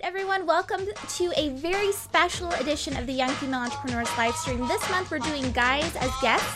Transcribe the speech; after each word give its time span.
right, 0.00 0.06
everyone, 0.06 0.46
welcome 0.46 0.86
to 1.08 1.32
a 1.36 1.50
very 1.50 1.92
special 1.92 2.50
edition 2.52 2.96
of 2.96 3.06
the 3.06 3.12
Young 3.12 3.30
Female 3.30 3.60
Entrepreneurs 3.60 4.08
live 4.16 4.34
stream. 4.34 4.66
This 4.66 4.88
month 4.90 5.10
we're 5.10 5.18
doing 5.18 5.50
guys 5.52 5.94
as 5.96 6.10
guests. 6.22 6.46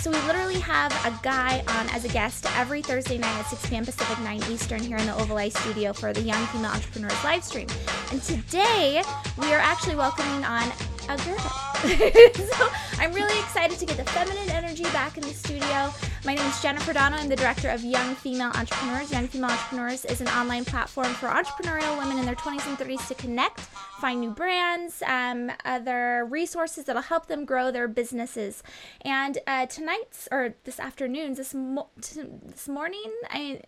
So 0.00 0.10
we 0.10 0.16
literally 0.26 0.60
have 0.60 0.92
a 1.04 1.18
guy 1.22 1.62
on 1.68 1.88
as 1.90 2.04
a 2.04 2.08
guest 2.08 2.46
every 2.56 2.82
Thursday 2.82 3.18
night 3.18 3.38
at 3.38 3.46
6 3.46 3.68
p.m. 3.68 3.84
Pacific, 3.84 4.18
9 4.20 4.42
Eastern 4.50 4.80
here 4.80 4.96
in 4.96 5.06
the 5.06 5.14
Oval 5.16 5.38
Eye 5.38 5.48
studio 5.48 5.92
for 5.92 6.12
the 6.12 6.22
Young 6.22 6.44
Female 6.46 6.70
Entrepreneurs 6.70 7.24
live 7.24 7.44
stream. 7.44 7.66
And 8.10 8.22
today 8.22 9.02
we 9.36 9.52
are 9.52 9.60
actually 9.60 9.96
welcoming 9.96 10.44
on 10.44 10.72
a 11.08 11.16
girl. 11.24 11.67
so 12.34 12.68
I'm 12.98 13.12
really 13.12 13.38
excited 13.38 13.78
to 13.78 13.86
get 13.86 13.96
the 13.96 14.04
feminine 14.06 14.50
energy 14.50 14.82
back 14.84 15.16
in 15.16 15.22
the 15.22 15.32
studio. 15.32 15.94
My 16.24 16.34
name 16.34 16.44
is 16.44 16.60
Jennifer 16.60 16.92
Donogh. 16.92 17.20
I'm 17.20 17.28
the 17.28 17.36
director 17.36 17.68
of 17.68 17.84
Young 17.84 18.16
Female 18.16 18.50
Entrepreneurs. 18.56 19.12
Young 19.12 19.28
Female 19.28 19.50
Entrepreneurs 19.50 20.04
is 20.04 20.20
an 20.20 20.26
online 20.26 20.64
platform 20.64 21.06
for 21.14 21.28
entrepreneurial 21.28 21.96
women 21.96 22.18
in 22.18 22.26
their 22.26 22.34
20s 22.34 22.66
and 22.66 22.76
30s 22.76 23.06
to 23.06 23.14
connect, 23.14 23.60
find 24.00 24.20
new 24.20 24.30
brands, 24.30 25.04
um, 25.06 25.52
other 25.64 26.26
resources 26.28 26.84
that'll 26.84 27.00
help 27.00 27.28
them 27.28 27.44
grow 27.44 27.70
their 27.70 27.86
businesses. 27.86 28.64
And 29.02 29.38
uh, 29.46 29.66
tonight's 29.66 30.26
or 30.32 30.56
this 30.64 30.80
afternoon's 30.80 31.36
this 31.36 31.54
mo- 31.54 31.90
t- 32.00 32.24
this 32.44 32.66
morning, 32.66 33.12
I 33.30 33.60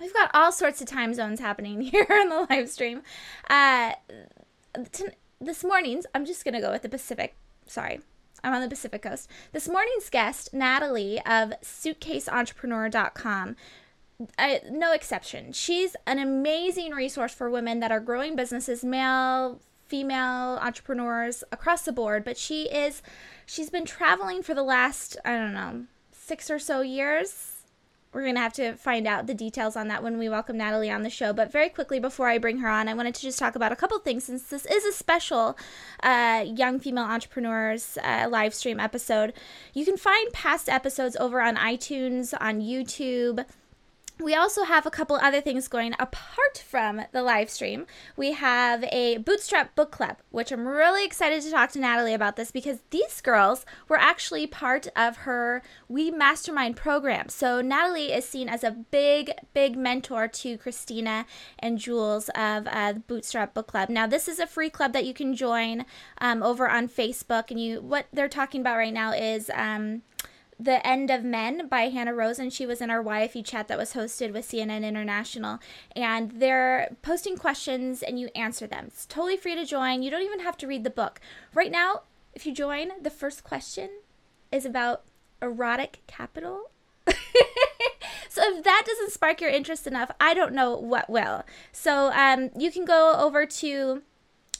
we've 0.00 0.14
got 0.14 0.30
all 0.34 0.52
sorts 0.52 0.80
of 0.80 0.86
time 0.86 1.12
zones 1.14 1.40
happening 1.40 1.80
here 1.90 2.06
in 2.08 2.28
the 2.28 2.46
live 2.48 2.70
stream. 2.70 3.02
Uh, 3.50 3.94
t- 4.92 5.06
this 5.44 5.64
morning's, 5.64 6.06
I'm 6.14 6.24
just 6.24 6.44
going 6.44 6.54
to 6.54 6.60
go 6.60 6.70
with 6.72 6.82
the 6.82 6.88
Pacific. 6.88 7.36
Sorry, 7.66 8.00
I'm 8.42 8.52
on 8.52 8.62
the 8.62 8.68
Pacific 8.68 9.02
Coast. 9.02 9.30
This 9.52 9.68
morning's 9.68 10.10
guest, 10.10 10.52
Natalie 10.52 11.18
of 11.20 11.52
suitcaseentrepreneur.com, 11.62 13.56
I, 14.38 14.56
uh, 14.56 14.58
no 14.70 14.92
exception. 14.92 15.52
She's 15.52 15.96
an 16.06 16.18
amazing 16.18 16.92
resource 16.92 17.34
for 17.34 17.50
women 17.50 17.80
that 17.80 17.90
are 17.90 18.00
growing 18.00 18.36
businesses, 18.36 18.84
male, 18.84 19.60
female 19.86 20.58
entrepreneurs 20.62 21.42
across 21.50 21.82
the 21.82 21.92
board. 21.92 22.24
But 22.24 22.38
she 22.38 22.64
is, 22.64 23.02
she's 23.44 23.70
been 23.70 23.84
traveling 23.84 24.42
for 24.42 24.54
the 24.54 24.62
last, 24.62 25.16
I 25.24 25.36
don't 25.36 25.54
know, 25.54 25.84
six 26.12 26.50
or 26.50 26.58
so 26.58 26.80
years 26.80 27.53
we're 28.14 28.22
going 28.22 28.36
to 28.36 28.40
have 28.40 28.52
to 28.54 28.74
find 28.74 29.06
out 29.06 29.26
the 29.26 29.34
details 29.34 29.76
on 29.76 29.88
that 29.88 30.02
when 30.02 30.18
we 30.18 30.28
welcome 30.28 30.56
Natalie 30.56 30.90
on 30.90 31.02
the 31.02 31.10
show. 31.10 31.32
But 31.32 31.50
very 31.50 31.68
quickly, 31.68 31.98
before 31.98 32.28
I 32.28 32.38
bring 32.38 32.58
her 32.58 32.68
on, 32.68 32.88
I 32.88 32.94
wanted 32.94 33.14
to 33.16 33.22
just 33.22 33.38
talk 33.38 33.56
about 33.56 33.72
a 33.72 33.76
couple 33.76 33.98
things 33.98 34.24
since 34.24 34.44
this 34.44 34.64
is 34.66 34.84
a 34.84 34.92
special 34.92 35.58
uh, 36.02 36.44
Young 36.46 36.78
Female 36.78 37.04
Entrepreneurs 37.04 37.98
uh, 38.02 38.28
live 38.30 38.54
stream 38.54 38.78
episode. 38.78 39.32
You 39.72 39.84
can 39.84 39.96
find 39.96 40.32
past 40.32 40.68
episodes 40.68 41.16
over 41.16 41.40
on 41.40 41.56
iTunes, 41.56 42.32
on 42.40 42.60
YouTube 42.60 43.44
we 44.20 44.34
also 44.34 44.62
have 44.62 44.86
a 44.86 44.90
couple 44.90 45.16
other 45.16 45.40
things 45.40 45.66
going 45.66 45.92
apart 45.98 46.62
from 46.64 47.02
the 47.12 47.22
live 47.22 47.50
stream. 47.50 47.86
We 48.16 48.32
have 48.32 48.84
a 48.84 49.18
Bootstrap 49.18 49.74
book 49.74 49.90
club, 49.90 50.18
which 50.30 50.52
I'm 50.52 50.66
really 50.68 51.04
excited 51.04 51.42
to 51.42 51.50
talk 51.50 51.72
to 51.72 51.80
Natalie 51.80 52.14
about 52.14 52.36
this 52.36 52.52
because 52.52 52.78
these 52.90 53.20
girls 53.20 53.66
were 53.88 53.98
actually 53.98 54.46
part 54.46 54.86
of 54.94 55.18
her 55.18 55.62
We 55.88 56.12
Mastermind 56.12 56.76
program. 56.76 57.28
So 57.28 57.60
Natalie 57.60 58.12
is 58.12 58.24
seen 58.24 58.48
as 58.48 58.62
a 58.62 58.70
big, 58.70 59.32
big 59.52 59.76
mentor 59.76 60.28
to 60.28 60.58
Christina 60.58 61.26
and 61.58 61.78
Jules 61.78 62.28
of 62.30 62.68
uh, 62.68 62.92
the 62.92 63.00
Bootstrap 63.00 63.52
book 63.52 63.66
club. 63.66 63.88
Now, 63.88 64.06
this 64.06 64.28
is 64.28 64.38
a 64.38 64.46
free 64.46 64.70
club 64.70 64.92
that 64.92 65.04
you 65.04 65.12
can 65.12 65.34
join 65.34 65.86
um, 66.18 66.42
over 66.42 66.68
on 66.68 66.88
Facebook, 66.88 67.50
and 67.50 67.60
you 67.60 67.80
what 67.80 68.06
they're 68.12 68.28
talking 68.28 68.60
about 68.60 68.76
right 68.76 68.94
now 68.94 69.12
is. 69.12 69.50
Um, 69.52 70.02
the 70.58 70.84
End 70.86 71.10
of 71.10 71.24
Men 71.24 71.68
by 71.68 71.88
Hanna 71.88 72.14
Rosin. 72.14 72.50
She 72.50 72.66
was 72.66 72.80
in 72.80 72.90
our 72.90 73.02
YFE 73.02 73.44
chat 73.44 73.68
that 73.68 73.78
was 73.78 73.92
hosted 73.92 74.32
with 74.32 74.48
CNN 74.48 74.84
International. 74.84 75.58
And 75.94 76.32
they're 76.32 76.96
posting 77.02 77.36
questions 77.36 78.02
and 78.02 78.18
you 78.18 78.28
answer 78.34 78.66
them. 78.66 78.86
It's 78.88 79.06
totally 79.06 79.36
free 79.36 79.54
to 79.54 79.64
join. 79.64 80.02
You 80.02 80.10
don't 80.10 80.22
even 80.22 80.40
have 80.40 80.56
to 80.58 80.66
read 80.66 80.84
the 80.84 80.90
book. 80.90 81.20
Right 81.52 81.70
now, 81.70 82.02
if 82.34 82.46
you 82.46 82.54
join, 82.54 82.90
the 83.00 83.10
first 83.10 83.44
question 83.44 83.90
is 84.50 84.64
about 84.64 85.02
erotic 85.42 86.02
capital. 86.06 86.70
so 88.28 88.42
if 88.44 88.64
that 88.64 88.82
doesn't 88.86 89.12
spark 89.12 89.40
your 89.40 89.50
interest 89.50 89.86
enough, 89.86 90.10
I 90.20 90.34
don't 90.34 90.54
know 90.54 90.76
what 90.76 91.10
will. 91.10 91.44
So 91.72 92.12
um, 92.12 92.50
you 92.56 92.70
can 92.70 92.84
go 92.84 93.14
over 93.18 93.46
to 93.46 94.02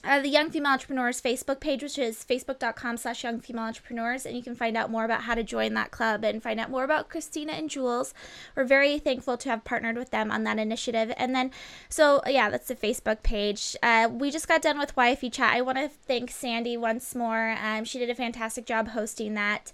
uh, 0.05 0.21
the 0.21 0.29
Young 0.29 0.51
Female 0.51 0.73
Entrepreneurs 0.73 1.21
Facebook 1.21 1.61
page, 1.61 1.83
which 1.83 1.99
is 1.99 2.25
facebook.com 2.25 2.97
slash 2.97 3.25
young 3.25 3.41
female 3.41 3.65
entrepreneurs. 3.65 4.27
And 4.27 4.37
you 4.37 4.43
can 4.43 4.55
find 4.55 4.77
out 4.77 4.91
more 4.91 5.05
about 5.05 5.23
how 5.23 5.35
to 5.35 5.43
join 5.43 5.75
that 5.75 5.91
club 5.91 6.25
and 6.25 6.43
find 6.43 6.61
out 6.61 6.71
more 6.71 6.85
about 6.85 7.09
Christina 7.09 7.53
and 7.53 7.71
Jules. 7.71 8.13
We're 8.55 8.65
very 8.65 8.99
thankful 8.99 9.37
to 9.39 9.49
have 9.49 9.65
partnered 9.65 9.97
with 9.97 10.11
them 10.11 10.31
on 10.31 10.45
that 10.45 10.59
initiative. 10.59 11.13
And 11.17 11.35
then, 11.35 11.51
so 11.89 12.21
yeah, 12.27 12.51
that's 12.51 12.69
the 12.69 12.75
Facebook 12.75 13.23
page. 13.23 13.77
Uh, 13.83 14.09
we 14.11 14.31
just 14.31 14.49
got 14.49 14.63
done 14.63 14.79
with 14.79 14.95
YFE 14.95 15.33
chat. 15.33 15.55
I 15.55 15.63
want 15.63 15.79
to 15.79 15.89
thank 15.89 16.31
Sandy 16.31 16.77
once 16.77 17.15
more. 17.15 17.57
Um, 17.63 17.85
she 17.85 17.99
did 17.99 18.11
a 18.11 18.15
fantastic 18.15 18.67
job 18.67 18.89
hosting 18.89 19.35
that. 19.35 19.73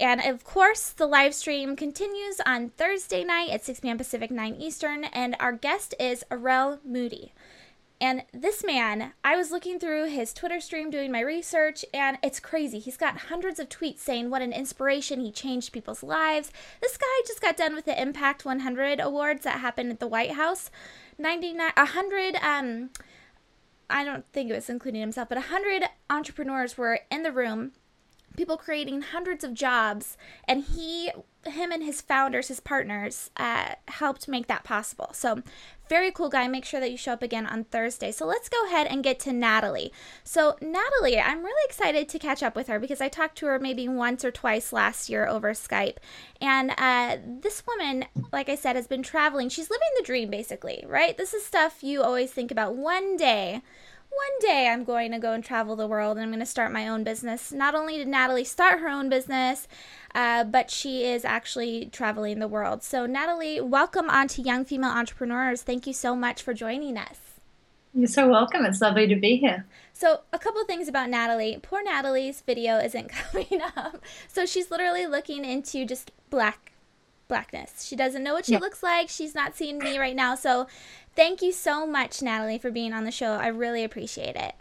And 0.00 0.20
of 0.20 0.44
course, 0.44 0.90
the 0.90 1.06
live 1.06 1.34
stream 1.34 1.76
continues 1.76 2.40
on 2.44 2.70
Thursday 2.70 3.24
night 3.24 3.50
at 3.50 3.64
6 3.64 3.80
p.m. 3.80 3.98
Pacific, 3.98 4.30
9 4.30 4.56
Eastern. 4.56 5.04
And 5.04 5.36
our 5.38 5.52
guest 5.52 5.94
is 6.00 6.24
Arel 6.30 6.78
Moodie. 6.84 7.32
And 8.00 8.22
this 8.32 8.62
man, 8.62 9.12
I 9.24 9.36
was 9.36 9.50
looking 9.50 9.80
through 9.80 10.08
his 10.08 10.32
Twitter 10.32 10.60
stream 10.60 10.88
doing 10.88 11.10
my 11.10 11.20
research, 11.20 11.84
and 11.92 12.16
it's 12.22 12.38
crazy. 12.38 12.78
He's 12.78 12.96
got 12.96 13.18
hundreds 13.22 13.58
of 13.58 13.68
tweets 13.68 13.98
saying 13.98 14.30
what 14.30 14.40
an 14.40 14.52
inspiration 14.52 15.20
he 15.20 15.32
changed 15.32 15.72
people's 15.72 16.04
lives. 16.04 16.52
This 16.80 16.96
guy 16.96 17.06
just 17.26 17.40
got 17.40 17.56
done 17.56 17.74
with 17.74 17.86
the 17.86 18.00
Impact 18.00 18.44
100 18.44 19.00
awards 19.00 19.42
that 19.42 19.60
happened 19.60 19.90
at 19.90 19.98
the 19.98 20.06
White 20.06 20.32
House. 20.32 20.70
99, 21.18 21.72
100, 21.76 22.36
um, 22.36 22.90
I 23.90 24.04
don't 24.04 24.24
think 24.32 24.50
it 24.50 24.54
was 24.54 24.70
including 24.70 25.00
himself, 25.00 25.28
but 25.28 25.38
100 25.38 25.82
entrepreneurs 26.08 26.78
were 26.78 27.00
in 27.10 27.24
the 27.24 27.32
room 27.32 27.72
people 28.38 28.56
creating 28.56 29.02
hundreds 29.02 29.42
of 29.42 29.52
jobs 29.52 30.16
and 30.46 30.62
he 30.62 31.10
him 31.44 31.72
and 31.72 31.82
his 31.82 32.00
founders 32.00 32.46
his 32.46 32.60
partners 32.60 33.30
uh, 33.36 33.70
helped 33.88 34.28
make 34.28 34.46
that 34.46 34.62
possible 34.62 35.10
so 35.12 35.42
very 35.88 36.10
cool 36.10 36.28
guy. 36.28 36.46
Make 36.48 36.64
sure 36.64 36.80
that 36.80 36.90
you 36.90 36.96
show 36.96 37.12
up 37.12 37.22
again 37.22 37.46
on 37.46 37.64
thursday. 37.64 38.12
So 38.12 38.26
let's 38.26 38.48
go 38.48 38.66
ahead 38.66 38.86
and 38.86 39.02
get 39.02 39.18
to 39.20 39.32
natalie. 39.32 39.92
So 40.24 40.56
natalie 40.60 41.18
i'm 41.18 41.44
really 41.44 41.64
excited 41.66 42.08
to 42.08 42.18
catch 42.18 42.42
up 42.42 42.54
with 42.54 42.68
her 42.68 42.78
because 42.78 43.00
i 43.00 43.08
talked 43.08 43.38
to 43.38 43.46
her 43.46 43.58
maybe 43.58 43.88
once 43.88 44.24
or 44.24 44.30
twice 44.30 44.72
last 44.72 45.08
year 45.08 45.26
over 45.26 45.52
skype. 45.52 45.96
And 46.40 46.72
uh, 46.76 47.16
this 47.40 47.62
woman 47.66 48.06
like 48.32 48.48
i 48.48 48.54
said 48.54 48.76
has 48.76 48.86
been 48.86 49.02
traveling. 49.02 49.48
She's 49.48 49.70
living 49.70 49.88
the 49.96 50.04
dream 50.04 50.30
basically 50.30 50.84
right? 50.86 51.16
This 51.16 51.34
is 51.34 51.44
stuff 51.44 51.82
you 51.82 52.02
always 52.02 52.30
think 52.30 52.50
about. 52.50 52.76
One 52.76 53.16
day 53.16 53.62
one 54.10 54.38
day 54.40 54.68
I'm 54.68 54.84
going 54.84 55.12
to 55.12 55.18
go 55.18 55.32
and 55.32 55.44
travel 55.44 55.76
the 55.76 55.86
world 55.86 56.16
and 56.16 56.24
I'm 56.24 56.30
going 56.30 56.40
to 56.40 56.46
start 56.46 56.72
my 56.72 56.88
own 56.88 57.04
business. 57.04 57.52
Not 57.52 57.74
only 57.74 57.98
did 57.98 58.08
Natalie 58.08 58.44
start 58.44 58.80
her 58.80 58.88
own 58.88 59.08
business, 59.08 59.68
uh, 60.14 60.44
but 60.44 60.70
she 60.70 61.04
is 61.04 61.24
actually 61.24 61.86
traveling 61.86 62.38
the 62.38 62.48
world. 62.48 62.82
So, 62.82 63.06
Natalie, 63.06 63.60
welcome 63.60 64.08
on 64.08 64.28
to 64.28 64.42
Young 64.42 64.64
Female 64.64 64.90
Entrepreneurs. 64.90 65.62
Thank 65.62 65.86
you 65.86 65.92
so 65.92 66.16
much 66.16 66.42
for 66.42 66.54
joining 66.54 66.96
us. 66.96 67.18
You're 67.94 68.06
so 68.06 68.28
welcome. 68.28 68.64
It's 68.64 68.80
lovely 68.80 69.06
to 69.08 69.16
be 69.16 69.36
here. 69.36 69.66
So, 69.92 70.20
a 70.32 70.38
couple 70.38 70.64
things 70.64 70.88
about 70.88 71.10
Natalie. 71.10 71.58
Poor 71.60 71.82
Natalie's 71.82 72.40
video 72.42 72.78
isn't 72.78 73.08
coming 73.32 73.60
up. 73.76 74.02
So, 74.28 74.46
she's 74.46 74.70
literally 74.70 75.06
looking 75.06 75.44
into 75.44 75.84
just 75.84 76.12
black 76.30 76.72
blackness. 77.28 77.84
She 77.84 77.94
doesn't 77.94 78.22
know 78.22 78.34
what 78.34 78.46
she 78.46 78.52
yeah. 78.52 78.58
looks 78.58 78.82
like. 78.82 79.08
She's 79.08 79.34
not 79.34 79.56
seeing 79.56 79.78
me 79.78 79.98
right 79.98 80.16
now. 80.16 80.34
So, 80.34 80.66
Thank 81.18 81.42
you 81.42 81.50
so 81.50 81.84
much, 81.84 82.22
Natalie, 82.22 82.58
for 82.58 82.70
being 82.70 82.92
on 82.92 83.02
the 83.02 83.10
show. 83.10 83.32
I 83.32 83.48
really 83.48 83.82
appreciate 83.82 84.36
it. 84.36 84.54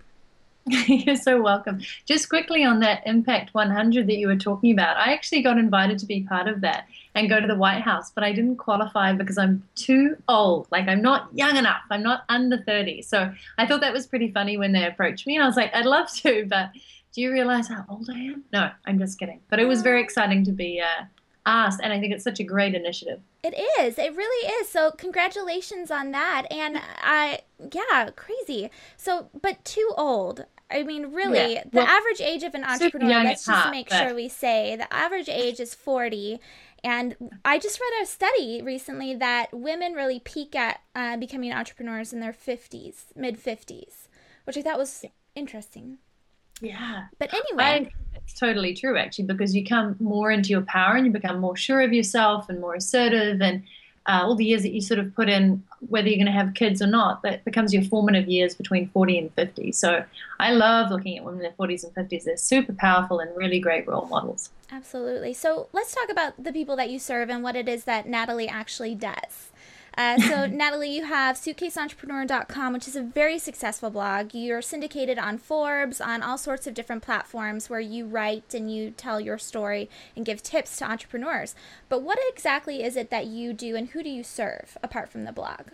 You're 1.06 1.16
so 1.16 1.40
welcome. 1.40 1.82
Just 2.08 2.30
quickly 2.30 2.64
on 2.64 2.80
that 2.80 3.04
Impact 3.06 3.54
100 3.54 4.08
that 4.08 4.18
you 4.18 4.26
were 4.26 4.36
talking 4.36 4.72
about, 4.72 4.98
I 4.98 5.14
actually 5.14 5.44
got 5.44 5.60
invited 5.60 6.00
to 6.00 6.08
be 6.08 6.24
part 6.24 6.48
of 6.48 6.62
that 6.62 6.88
and 7.14 7.30
go 7.30 7.40
to 7.40 7.46
the 7.46 7.54
White 7.54 7.84
House, 7.84 8.10
but 8.10 8.24
I 8.24 8.34
didn't 8.34 8.56
qualify 8.56 9.14
because 9.14 9.38
I'm 9.38 9.62
too 9.76 10.18
old. 10.28 10.68
Like, 10.72 10.88
I'm 10.88 11.04
not 11.04 11.30
young 11.32 11.58
enough. 11.58 11.84
I'm 11.92 12.02
not 12.02 12.24
under 12.28 12.58
30. 12.58 13.04
So 13.04 13.32
I 13.60 13.68
thought 13.68 13.82
that 13.82 13.94
was 13.94 14.08
pretty 14.08 14.32
funny 14.32 14.58
when 14.58 14.72
they 14.72 14.88
approached 14.88 15.28
me. 15.28 15.36
And 15.36 15.44
I 15.44 15.46
was 15.46 15.58
like, 15.58 15.76
I'd 15.76 15.86
love 15.86 16.12
to, 16.24 16.48
but 16.50 16.72
do 17.14 17.22
you 17.22 17.32
realize 17.32 17.68
how 17.68 17.86
old 17.88 18.10
I 18.10 18.18
am? 18.18 18.46
No, 18.52 18.72
I'm 18.88 18.98
just 18.98 19.20
kidding. 19.20 19.42
But 19.52 19.60
it 19.60 19.68
was 19.68 19.84
very 19.84 20.02
exciting 20.02 20.44
to 20.46 20.52
be 20.52 20.82
uh, 20.82 21.04
asked, 21.48 21.80
and 21.82 21.94
I 21.94 22.00
think 22.00 22.14
it's 22.14 22.24
such 22.24 22.40
a 22.40 22.44
great 22.44 22.76
initiative. 22.76 23.22
It 23.44 23.56
is. 23.80 23.98
It 23.98 24.16
really 24.16 24.48
is. 24.60 24.68
So 24.68 24.92
congratulations 24.92 25.90
on 25.90 26.12
that. 26.12 26.46
And 26.52 26.80
I, 27.02 27.40
yeah, 27.74 28.10
crazy. 28.16 28.70
So, 28.98 29.30
but 29.42 29.64
too 29.64 29.92
old. 29.98 30.46
I 30.70 30.84
mean, 30.84 31.14
really, 31.14 31.54
yeah. 31.54 31.64
the 31.64 31.78
well, 31.78 31.88
average 31.88 32.20
age 32.20 32.44
of 32.44 32.54
an 32.54 32.66
entrepreneur. 32.66 33.24
Let's 33.24 33.46
just 33.46 33.72
make 33.72 33.90
but... 33.90 34.00
sure 34.00 34.14
we 34.14 34.28
say 34.28 34.76
the 34.76 34.94
average 34.94 35.30
age 35.30 35.60
is 35.60 35.74
forty. 35.74 36.40
And 36.84 37.16
I 37.44 37.58
just 37.58 37.80
read 37.80 38.04
a 38.04 38.06
study 38.06 38.62
recently 38.62 39.16
that 39.16 39.48
women 39.52 39.94
really 39.94 40.20
peak 40.20 40.56
at 40.56 40.82
uh, 40.96 41.18
becoming 41.18 41.52
entrepreneurs 41.52 42.14
in 42.14 42.20
their 42.20 42.32
50s, 42.32 43.06
mid 43.16 43.42
50s, 43.42 44.08
which 44.44 44.58
I 44.58 44.62
thought 44.62 44.78
was 44.78 45.04
interesting. 45.36 45.98
Yeah. 46.62 47.06
But 47.20 47.34
anyway. 47.34 47.88
it's 47.88 47.96
totally 48.34 48.74
true, 48.74 48.98
actually, 48.98 49.26
because 49.26 49.56
you 49.56 49.66
come 49.66 49.96
more 50.00 50.32
into 50.32 50.50
your 50.50 50.62
power 50.62 50.96
and 50.96 51.06
you 51.06 51.12
become 51.12 51.40
more 51.40 51.56
sure 51.56 51.82
of 51.82 51.94
yourself 51.94 52.50
and 52.50 52.60
more 52.60 52.76
assertive. 52.76 53.42
And 53.42 53.64
uh, 54.08 54.22
all 54.24 54.36
the 54.36 54.46
years 54.46 54.64
that 54.64 54.72
you 54.72 54.82
sort 54.82 55.00
of 55.00 55.14
put 55.16 55.28
in, 55.28 55.64
whether 55.90 56.08
you're 56.08 56.18
going 56.18 56.28
to 56.28 56.32
have 56.32 56.54
kids 56.54 56.82
or 56.82 56.88
not, 56.88 57.22
that 57.24 57.44
becomes 57.44 57.74
your 57.74 57.84
formative 57.84 58.28
years 58.28 58.56
between 58.56 58.90
40 58.90 59.20
and 59.20 59.34
50. 59.34 59.72
So 59.74 60.04
I 60.40 60.52
love 60.52 60.92
looking 60.92 61.18
at 61.18 61.26
women 61.26 61.40
in 61.40 61.44
their 61.44 61.68
40s 61.68 61.84
and 61.84 61.94
50s. 61.94 62.24
They're 62.24 62.38
super 62.38 62.74
powerful 62.74 63.20
and 63.20 63.36
really 63.36 63.60
great 63.60 63.86
role 63.88 64.06
models. 64.06 64.50
Absolutely. 64.72 65.34
So 65.34 65.68
let's 65.74 65.94
talk 65.94 66.10
about 66.10 66.42
the 66.42 66.54
people 66.54 66.76
that 66.78 66.90
you 66.90 67.00
serve 67.00 67.30
and 67.30 67.44
what 67.44 67.56
it 67.56 67.68
is 67.68 67.84
that 67.84 68.08
Natalie 68.08 68.48
actually 68.48 68.96
does. 68.96 69.52
Uh, 69.98 70.20
so, 70.20 70.46
Natalie, 70.46 70.96
you 70.96 71.06
have 71.06 71.38
suitcaseentrepreneur.com, 71.38 72.72
which 72.72 72.88
is 72.88 72.96
a 72.96 73.02
very 73.02 73.40
successful 73.40 73.90
blog. 73.90 74.34
You're 74.34 74.62
syndicated 74.62 75.18
on 75.18 75.40
Forbes, 75.40 76.00
on 76.00 76.22
all 76.22 76.38
sorts 76.38 76.68
of 76.68 76.76
different 76.76 77.02
platforms 77.02 77.68
where 77.68 77.80
you 77.80 78.06
write 78.06 78.54
and 78.54 78.72
you 78.72 78.92
tell 78.92 79.20
your 79.20 79.40
story 79.40 79.90
and 80.16 80.24
give 80.24 80.44
tips 80.44 80.78
to 80.78 80.86
entrepreneurs. 80.86 81.56
But 81.90 82.04
what 82.04 82.20
exactly 82.30 82.84
is 82.84 82.96
it 82.96 83.10
that 83.10 83.26
you 83.26 83.54
do 83.54 83.76
and 83.76 83.90
who 83.90 84.04
do 84.04 84.10
you 84.10 84.24
serve 84.24 84.78
apart 84.84 85.10
from 85.10 85.24
the 85.24 85.32
blog? 85.32 85.70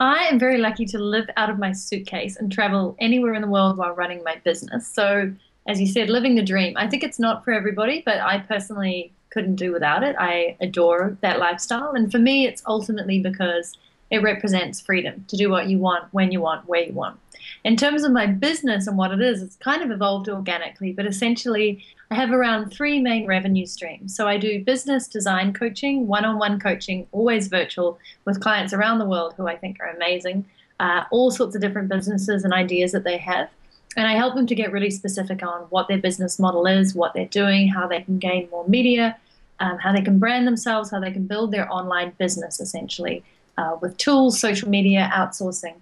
I 0.00 0.24
am 0.24 0.38
very 0.38 0.56
lucky 0.56 0.86
to 0.86 0.98
live 0.98 1.28
out 1.36 1.50
of 1.50 1.58
my 1.58 1.72
suitcase 1.72 2.36
and 2.36 2.50
travel 2.50 2.96
anywhere 3.00 3.34
in 3.34 3.42
the 3.42 3.48
world 3.48 3.76
while 3.76 3.92
running 3.92 4.22
my 4.24 4.36
business. 4.44 4.86
So, 4.86 5.32
as 5.66 5.78
you 5.78 5.86
said, 5.86 6.08
living 6.08 6.36
the 6.36 6.42
dream. 6.42 6.72
I 6.76 6.86
think 6.86 7.02
it's 7.02 7.18
not 7.18 7.44
for 7.44 7.52
everybody, 7.52 8.02
but 8.06 8.18
I 8.20 8.38
personally 8.38 9.12
couldn't 9.30 9.56
do 9.56 9.72
without 9.72 10.02
it. 10.02 10.16
I 10.18 10.56
adore 10.60 11.16
that 11.20 11.38
lifestyle. 11.38 11.92
And 11.92 12.10
for 12.10 12.18
me, 12.18 12.46
it's 12.46 12.62
ultimately 12.66 13.20
because 13.20 13.76
it 14.10 14.22
represents 14.22 14.80
freedom 14.80 15.24
to 15.28 15.36
do 15.36 15.50
what 15.50 15.68
you 15.68 15.78
want, 15.78 16.12
when 16.12 16.32
you 16.32 16.40
want, 16.40 16.68
where 16.68 16.82
you 16.82 16.92
want. 16.92 17.18
In 17.64 17.76
terms 17.76 18.04
of 18.04 18.12
my 18.12 18.26
business 18.26 18.86
and 18.86 18.96
what 18.96 19.12
it 19.12 19.20
is, 19.20 19.42
it's 19.42 19.56
kind 19.56 19.82
of 19.82 19.90
evolved 19.90 20.28
organically, 20.28 20.92
but 20.92 21.06
essentially, 21.06 21.82
I 22.10 22.14
have 22.14 22.30
around 22.30 22.70
three 22.70 23.00
main 23.00 23.26
revenue 23.26 23.66
streams. 23.66 24.16
So 24.16 24.26
I 24.26 24.38
do 24.38 24.64
business 24.64 25.08
design 25.08 25.52
coaching, 25.52 26.06
one 26.06 26.24
on 26.24 26.38
one 26.38 26.58
coaching, 26.58 27.06
always 27.12 27.48
virtual, 27.48 27.98
with 28.24 28.40
clients 28.40 28.72
around 28.72 28.98
the 28.98 29.04
world 29.04 29.34
who 29.36 29.46
I 29.46 29.56
think 29.56 29.78
are 29.80 29.88
amazing, 29.88 30.46
uh, 30.80 31.04
all 31.10 31.30
sorts 31.30 31.54
of 31.54 31.60
different 31.60 31.88
businesses 31.88 32.44
and 32.44 32.52
ideas 32.52 32.92
that 32.92 33.04
they 33.04 33.18
have. 33.18 33.50
And 33.96 34.06
I 34.06 34.14
help 34.14 34.34
them 34.34 34.46
to 34.46 34.54
get 34.54 34.70
really 34.70 34.90
specific 34.90 35.42
on 35.42 35.62
what 35.70 35.88
their 35.88 35.98
business 35.98 36.38
model 36.38 36.66
is, 36.66 36.94
what 36.94 37.14
they're 37.14 37.26
doing, 37.26 37.68
how 37.68 37.86
they 37.88 38.00
can 38.00 38.18
gain 38.18 38.48
more 38.50 38.66
media, 38.68 39.16
um, 39.60 39.78
how 39.78 39.92
they 39.92 40.02
can 40.02 40.18
brand 40.18 40.46
themselves, 40.46 40.90
how 40.90 41.00
they 41.00 41.10
can 41.10 41.26
build 41.26 41.50
their 41.50 41.70
online 41.72 42.12
business 42.18 42.60
essentially 42.60 43.24
uh, 43.56 43.76
with 43.80 43.96
tools, 43.96 44.38
social 44.38 44.68
media, 44.68 45.10
outsourcing. 45.12 45.74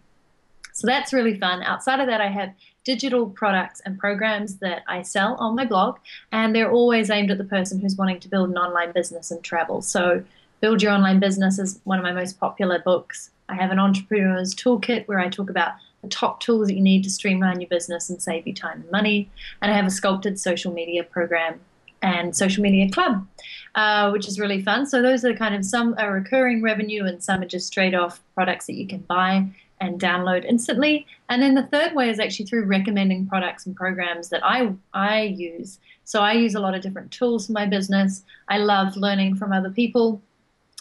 So 0.72 0.86
that's 0.86 1.12
really 1.12 1.38
fun. 1.38 1.62
Outside 1.62 2.00
of 2.00 2.06
that, 2.06 2.20
I 2.20 2.28
have 2.28 2.52
digital 2.84 3.28
products 3.28 3.80
and 3.84 3.98
programs 3.98 4.56
that 4.56 4.82
I 4.86 5.02
sell 5.02 5.34
on 5.36 5.56
my 5.56 5.64
blog, 5.64 5.98
and 6.32 6.54
they're 6.54 6.70
always 6.70 7.10
aimed 7.10 7.30
at 7.30 7.38
the 7.38 7.44
person 7.44 7.80
who's 7.80 7.96
wanting 7.96 8.20
to 8.20 8.28
build 8.28 8.50
an 8.50 8.58
online 8.58 8.92
business 8.92 9.30
and 9.30 9.42
travel. 9.42 9.82
So, 9.82 10.22
Build 10.60 10.82
Your 10.82 10.92
Online 10.92 11.20
Business 11.20 11.58
is 11.58 11.80
one 11.84 11.98
of 11.98 12.02
my 12.02 12.12
most 12.12 12.40
popular 12.40 12.78
books. 12.78 13.30
I 13.48 13.54
have 13.56 13.70
an 13.70 13.78
entrepreneur's 13.78 14.54
toolkit 14.54 15.06
where 15.06 15.20
I 15.20 15.28
talk 15.28 15.50
about 15.50 15.74
the 16.06 16.16
top 16.16 16.40
tools 16.40 16.68
that 16.68 16.74
you 16.74 16.80
need 16.80 17.02
to 17.04 17.10
streamline 17.10 17.60
your 17.60 17.68
business 17.68 18.08
and 18.08 18.22
save 18.22 18.46
you 18.46 18.54
time 18.54 18.82
and 18.82 18.90
money. 18.90 19.28
And 19.60 19.72
I 19.72 19.74
have 19.76 19.86
a 19.86 19.90
sculpted 19.90 20.38
social 20.38 20.72
media 20.72 21.02
program 21.02 21.60
and 22.02 22.36
social 22.36 22.62
media 22.62 22.88
club, 22.90 23.26
uh, 23.74 24.10
which 24.10 24.28
is 24.28 24.38
really 24.38 24.62
fun. 24.62 24.86
So 24.86 25.02
those 25.02 25.24
are 25.24 25.34
kind 25.34 25.54
of 25.54 25.64
some 25.64 25.94
are 25.98 26.12
recurring 26.12 26.62
revenue 26.62 27.04
and 27.04 27.22
some 27.22 27.42
are 27.42 27.46
just 27.46 27.66
straight 27.66 27.94
off 27.94 28.22
products 28.34 28.66
that 28.66 28.74
you 28.74 28.86
can 28.86 29.00
buy 29.00 29.46
and 29.80 30.00
download 30.00 30.44
instantly. 30.44 31.06
And 31.28 31.42
then 31.42 31.54
the 31.54 31.64
third 31.64 31.94
way 31.94 32.08
is 32.08 32.20
actually 32.20 32.46
through 32.46 32.64
recommending 32.64 33.26
products 33.26 33.66
and 33.66 33.74
programs 33.74 34.28
that 34.28 34.44
I 34.44 34.72
I 34.94 35.22
use. 35.22 35.80
So 36.04 36.20
I 36.20 36.32
use 36.32 36.54
a 36.54 36.60
lot 36.60 36.74
of 36.74 36.82
different 36.82 37.10
tools 37.10 37.46
for 37.46 37.52
my 37.52 37.66
business. 37.66 38.22
I 38.48 38.58
love 38.58 38.96
learning 38.96 39.36
from 39.36 39.52
other 39.52 39.70
people. 39.70 40.22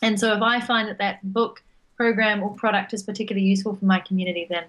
And 0.03 0.19
so 0.19 0.33
if 0.33 0.41
I 0.41 0.61
find 0.61 0.87
that 0.87 0.99
that 0.99 1.33
book, 1.33 1.63
program 1.95 2.43
or 2.43 2.53
product 2.53 2.93
is 2.93 3.03
particularly 3.03 3.47
useful 3.47 3.75
for 3.75 3.85
my 3.85 3.99
community, 3.99 4.45
then 4.49 4.65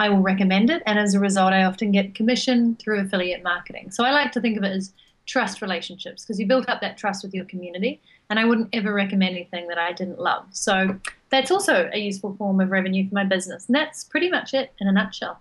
I 0.00 0.08
will 0.08 0.22
recommend 0.22 0.70
it. 0.70 0.82
And 0.86 0.98
as 0.98 1.12
a 1.12 1.20
result, 1.20 1.52
I 1.52 1.64
often 1.64 1.92
get 1.92 2.14
commission 2.14 2.74
through 2.76 3.00
affiliate 3.00 3.42
marketing. 3.42 3.90
So 3.90 4.02
I 4.02 4.12
like 4.12 4.32
to 4.32 4.40
think 4.40 4.56
of 4.56 4.64
it 4.64 4.72
as 4.72 4.94
trust 5.26 5.60
relationships 5.60 6.24
because 6.24 6.40
you 6.40 6.46
built 6.46 6.70
up 6.70 6.80
that 6.80 6.96
trust 6.96 7.22
with 7.22 7.34
your 7.34 7.44
community. 7.44 8.00
And 8.30 8.38
I 8.38 8.46
wouldn't 8.46 8.70
ever 8.72 8.94
recommend 8.94 9.36
anything 9.36 9.68
that 9.68 9.76
I 9.76 9.92
didn't 9.92 10.18
love. 10.18 10.46
So 10.52 10.98
that's 11.28 11.50
also 11.50 11.90
a 11.92 11.98
useful 11.98 12.34
form 12.36 12.62
of 12.62 12.70
revenue 12.70 13.06
for 13.06 13.14
my 13.14 13.24
business. 13.24 13.66
And 13.66 13.76
that's 13.76 14.02
pretty 14.02 14.30
much 14.30 14.54
it 14.54 14.72
in 14.80 14.88
a 14.88 14.92
nutshell. 14.92 15.38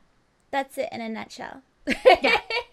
That's 0.52 0.78
it 0.78 0.90
in 0.92 1.00
a 1.00 1.08
nutshell. 1.08 1.62
Yeah. 2.22 2.42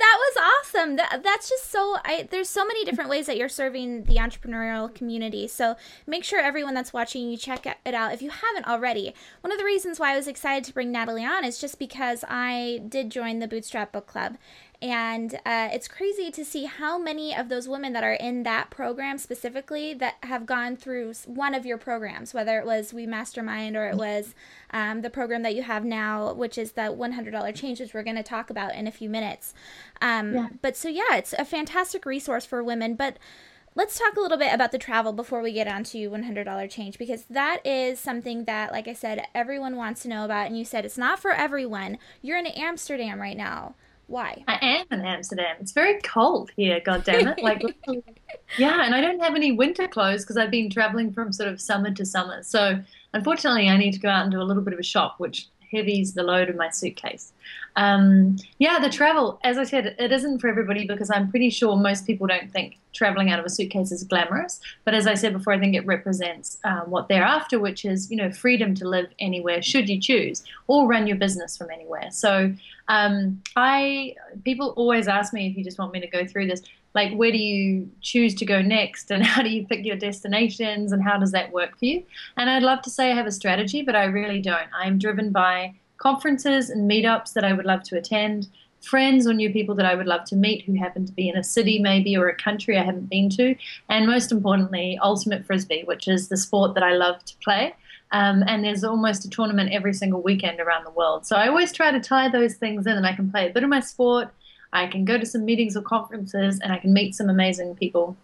that 0.00 0.18
was 0.18 0.50
awesome. 0.64 0.96
That, 0.96 1.20
that's 1.22 1.48
just 1.48 1.70
so 1.70 1.96
I 2.04 2.26
there's 2.30 2.48
so 2.48 2.66
many 2.66 2.84
different 2.84 3.10
ways 3.10 3.26
that 3.26 3.36
you're 3.36 3.48
serving 3.48 4.04
the 4.04 4.16
entrepreneurial 4.16 4.92
community. 4.92 5.46
So 5.46 5.76
make 6.06 6.24
sure 6.24 6.40
everyone 6.40 6.74
that's 6.74 6.92
watching 6.92 7.30
you 7.30 7.36
check 7.36 7.66
it 7.66 7.94
out 7.94 8.12
if 8.12 8.22
you 8.22 8.30
haven't 8.30 8.66
already. 8.66 9.14
One 9.42 9.52
of 9.52 9.58
the 9.58 9.64
reasons 9.64 10.00
why 10.00 10.14
I 10.14 10.16
was 10.16 10.26
excited 10.26 10.64
to 10.64 10.74
bring 10.74 10.90
Natalie 10.90 11.24
on 11.24 11.44
is 11.44 11.60
just 11.60 11.78
because 11.78 12.24
I 12.28 12.82
did 12.88 13.10
join 13.10 13.38
the 13.38 13.48
Bootstrap 13.48 13.92
Book 13.92 14.06
Club 14.06 14.36
and 14.82 15.34
uh, 15.44 15.68
it's 15.72 15.88
crazy 15.88 16.30
to 16.30 16.42
see 16.42 16.64
how 16.64 16.98
many 16.98 17.36
of 17.36 17.50
those 17.50 17.68
women 17.68 17.92
that 17.92 18.02
are 18.02 18.14
in 18.14 18.44
that 18.44 18.70
program 18.70 19.18
specifically 19.18 19.92
that 19.94 20.14
have 20.22 20.46
gone 20.46 20.74
through 20.74 21.12
one 21.26 21.54
of 21.54 21.66
your 21.66 21.76
programs, 21.76 22.32
whether 22.32 22.58
it 22.58 22.64
was 22.64 22.94
We 22.94 23.06
Mastermind 23.06 23.76
or 23.76 23.88
it 23.88 23.96
was 23.96 24.34
um, 24.70 25.02
the 25.02 25.10
program 25.10 25.42
that 25.42 25.54
you 25.54 25.64
have 25.64 25.84
now, 25.84 26.32
which 26.32 26.56
is 26.56 26.72
the 26.72 26.82
$100 26.82 27.54
change, 27.54 27.80
which 27.80 27.92
we're 27.92 28.02
going 28.02 28.16
to 28.16 28.22
talk 28.22 28.48
about 28.48 28.74
in 28.74 28.86
a 28.86 28.92
few 28.92 29.10
minutes. 29.10 29.52
Um, 30.00 30.34
yeah. 30.34 30.48
But 30.62 30.78
so, 30.78 30.88
yeah, 30.88 31.16
it's 31.16 31.34
a 31.34 31.44
fantastic 31.44 32.06
resource 32.06 32.46
for 32.46 32.64
women. 32.64 32.94
But 32.94 33.18
let's 33.74 33.98
talk 33.98 34.16
a 34.16 34.20
little 34.20 34.38
bit 34.38 34.54
about 34.54 34.72
the 34.72 34.78
travel 34.78 35.12
before 35.12 35.42
we 35.42 35.52
get 35.52 35.68
on 35.68 35.84
to 35.84 36.10
$100 36.10 36.70
change 36.70 36.96
because 36.96 37.24
that 37.24 37.60
is 37.64 38.00
something 38.00 38.44
that 38.44 38.72
like 38.72 38.88
i 38.88 38.92
said 38.92 39.24
everyone 39.32 39.76
wants 39.76 40.02
to 40.02 40.08
know 40.08 40.24
about 40.24 40.48
and 40.48 40.58
you 40.58 40.64
said 40.64 40.84
it's 40.84 40.98
not 40.98 41.20
for 41.20 41.30
everyone 41.30 41.96
you're 42.20 42.36
in 42.36 42.46
amsterdam 42.46 43.20
right 43.20 43.36
now 43.36 43.74
why? 44.10 44.42
I 44.48 44.58
am 44.60 44.86
in 44.90 45.06
Amsterdam. 45.06 45.56
It's 45.60 45.70
very 45.70 46.00
cold 46.00 46.50
here, 46.56 46.80
God 46.80 47.04
damn 47.04 47.28
it! 47.28 47.40
Like, 47.42 47.62
yeah, 48.58 48.84
and 48.84 48.94
I 48.94 49.00
don't 49.00 49.20
have 49.20 49.34
any 49.34 49.52
winter 49.52 49.86
clothes 49.86 50.24
because 50.24 50.36
I've 50.36 50.50
been 50.50 50.68
traveling 50.68 51.12
from 51.12 51.32
sort 51.32 51.48
of 51.48 51.60
summer 51.60 51.92
to 51.92 52.04
summer. 52.04 52.42
So, 52.42 52.80
unfortunately, 53.14 53.68
I 53.68 53.76
need 53.76 53.92
to 53.92 54.00
go 54.00 54.08
out 54.08 54.22
and 54.22 54.32
do 54.32 54.40
a 54.40 54.44
little 54.44 54.62
bit 54.62 54.74
of 54.74 54.80
a 54.80 54.84
shop, 54.84 55.14
which 55.18 55.48
heavies 55.70 56.14
the 56.14 56.22
load 56.22 56.48
of 56.48 56.56
my 56.56 56.70
suitcase. 56.70 57.32
Um, 57.76 58.36
yeah, 58.58 58.78
the 58.80 58.90
travel, 58.90 59.38
as 59.44 59.56
I 59.56 59.64
said, 59.64 59.94
it 59.98 60.10
isn't 60.10 60.40
for 60.40 60.48
everybody 60.48 60.86
because 60.86 61.10
I'm 61.10 61.30
pretty 61.30 61.50
sure 61.50 61.76
most 61.76 62.06
people 62.06 62.26
don't 62.26 62.50
think 62.50 62.78
traveling 62.92 63.30
out 63.30 63.38
of 63.38 63.44
a 63.44 63.50
suitcase 63.50 63.92
is 63.92 64.02
glamorous. 64.02 64.60
But 64.84 64.94
as 64.94 65.06
I 65.06 65.14
said 65.14 65.32
before, 65.32 65.52
I 65.52 65.58
think 65.58 65.76
it 65.76 65.86
represents 65.86 66.58
uh, 66.64 66.80
what 66.80 67.08
they're 67.08 67.22
after, 67.22 67.58
which 67.58 67.84
is 67.84 68.10
you 68.10 68.16
know 68.16 68.30
freedom 68.32 68.74
to 68.76 68.88
live 68.88 69.06
anywhere 69.20 69.62
should 69.62 69.88
you 69.88 70.00
choose, 70.00 70.42
or 70.66 70.88
run 70.88 71.06
your 71.06 71.16
business 71.16 71.56
from 71.56 71.70
anywhere. 71.70 72.10
So 72.10 72.52
um, 72.90 73.40
I 73.54 74.16
people 74.44 74.74
always 74.76 75.06
ask 75.06 75.32
me 75.32 75.46
if 75.46 75.56
you 75.56 75.62
just 75.62 75.78
want 75.78 75.92
me 75.92 76.00
to 76.00 76.08
go 76.08 76.26
through 76.26 76.48
this 76.48 76.62
like 76.92 77.14
where 77.14 77.30
do 77.30 77.38
you 77.38 77.88
choose 78.00 78.34
to 78.34 78.44
go 78.44 78.60
next 78.60 79.12
and 79.12 79.24
how 79.32 79.42
do 79.42 79.48
you 79.48 79.64
pick 79.64 79.84
your 79.86 79.96
destinations 79.96 80.90
and 80.90 81.02
how 81.02 81.16
does 81.16 81.30
that 81.30 81.52
work 81.52 81.78
for 81.78 81.84
you? 81.84 82.02
And 82.36 82.50
i'd 82.50 82.64
love 82.64 82.82
to 82.82 82.90
say 82.90 83.12
i 83.12 83.14
have 83.14 83.26
a 83.26 83.32
strategy 83.32 83.82
but 83.82 83.94
i 83.94 84.04
really 84.04 84.40
don't. 84.40 84.68
I'm 84.74 84.98
driven 84.98 85.30
by 85.30 85.74
conferences 85.98 86.68
and 86.68 86.90
meetups 86.90 87.32
that 87.34 87.44
i 87.44 87.52
would 87.52 87.64
love 87.64 87.84
to 87.84 87.96
attend 87.96 88.48
friends 88.80 89.26
or 89.26 89.34
new 89.34 89.52
people 89.52 89.74
that 89.76 89.86
i 89.86 89.94
would 89.94 90.06
love 90.06 90.24
to 90.24 90.34
meet 90.34 90.64
who 90.64 90.74
happen 90.74 91.06
to 91.06 91.12
be 91.12 91.28
in 91.28 91.36
a 91.36 91.44
city 91.44 91.78
maybe 91.78 92.16
or 92.16 92.28
a 92.28 92.34
country 92.34 92.76
i 92.76 92.82
haven't 92.82 93.10
been 93.10 93.28
to 93.28 93.54
and 93.88 94.06
most 94.06 94.32
importantly 94.32 94.98
ultimate 95.02 95.44
frisbee 95.44 95.82
which 95.84 96.08
is 96.08 96.28
the 96.28 96.36
sport 96.36 96.74
that 96.74 96.82
i 96.82 96.92
love 96.92 97.22
to 97.24 97.36
play 97.44 97.74
um, 98.12 98.42
and 98.46 98.64
there's 98.64 98.84
almost 98.84 99.24
a 99.24 99.30
tournament 99.30 99.70
every 99.72 99.94
single 99.94 100.22
weekend 100.22 100.60
around 100.60 100.84
the 100.84 100.90
world 100.90 101.26
so 101.26 101.36
i 101.36 101.48
always 101.48 101.72
try 101.72 101.90
to 101.90 102.00
tie 102.00 102.28
those 102.28 102.54
things 102.54 102.86
in 102.86 102.96
and 102.96 103.06
i 103.06 103.14
can 103.14 103.30
play 103.30 103.48
a 103.48 103.52
bit 103.52 103.62
of 103.62 103.68
my 103.68 103.80
sport 103.80 104.32
I 104.72 104.86
can 104.86 105.04
go 105.04 105.18
to 105.18 105.26
some 105.26 105.44
meetings 105.44 105.76
or 105.76 105.82
conferences 105.82 106.60
and 106.60 106.72
I 106.72 106.78
can 106.78 106.92
meet 106.92 107.14
some 107.14 107.28
amazing 107.28 107.74
people 107.74 108.16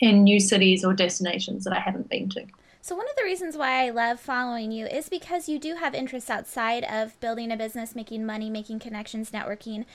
in 0.00 0.24
new 0.24 0.40
cities 0.40 0.84
or 0.84 0.92
destinations 0.92 1.64
that 1.64 1.72
I 1.72 1.80
haven't 1.80 2.08
been 2.08 2.28
to. 2.30 2.44
So, 2.82 2.94
one 2.94 3.06
of 3.08 3.16
the 3.16 3.24
reasons 3.24 3.56
why 3.56 3.84
I 3.84 3.90
love 3.90 4.20
following 4.20 4.70
you 4.70 4.86
is 4.86 5.08
because 5.08 5.48
you 5.48 5.58
do 5.58 5.74
have 5.74 5.92
interests 5.92 6.30
outside 6.30 6.84
of 6.84 7.18
building 7.18 7.50
a 7.50 7.56
business, 7.56 7.96
making 7.96 8.24
money, 8.24 8.48
making 8.48 8.78
connections, 8.78 9.32
networking. 9.32 9.86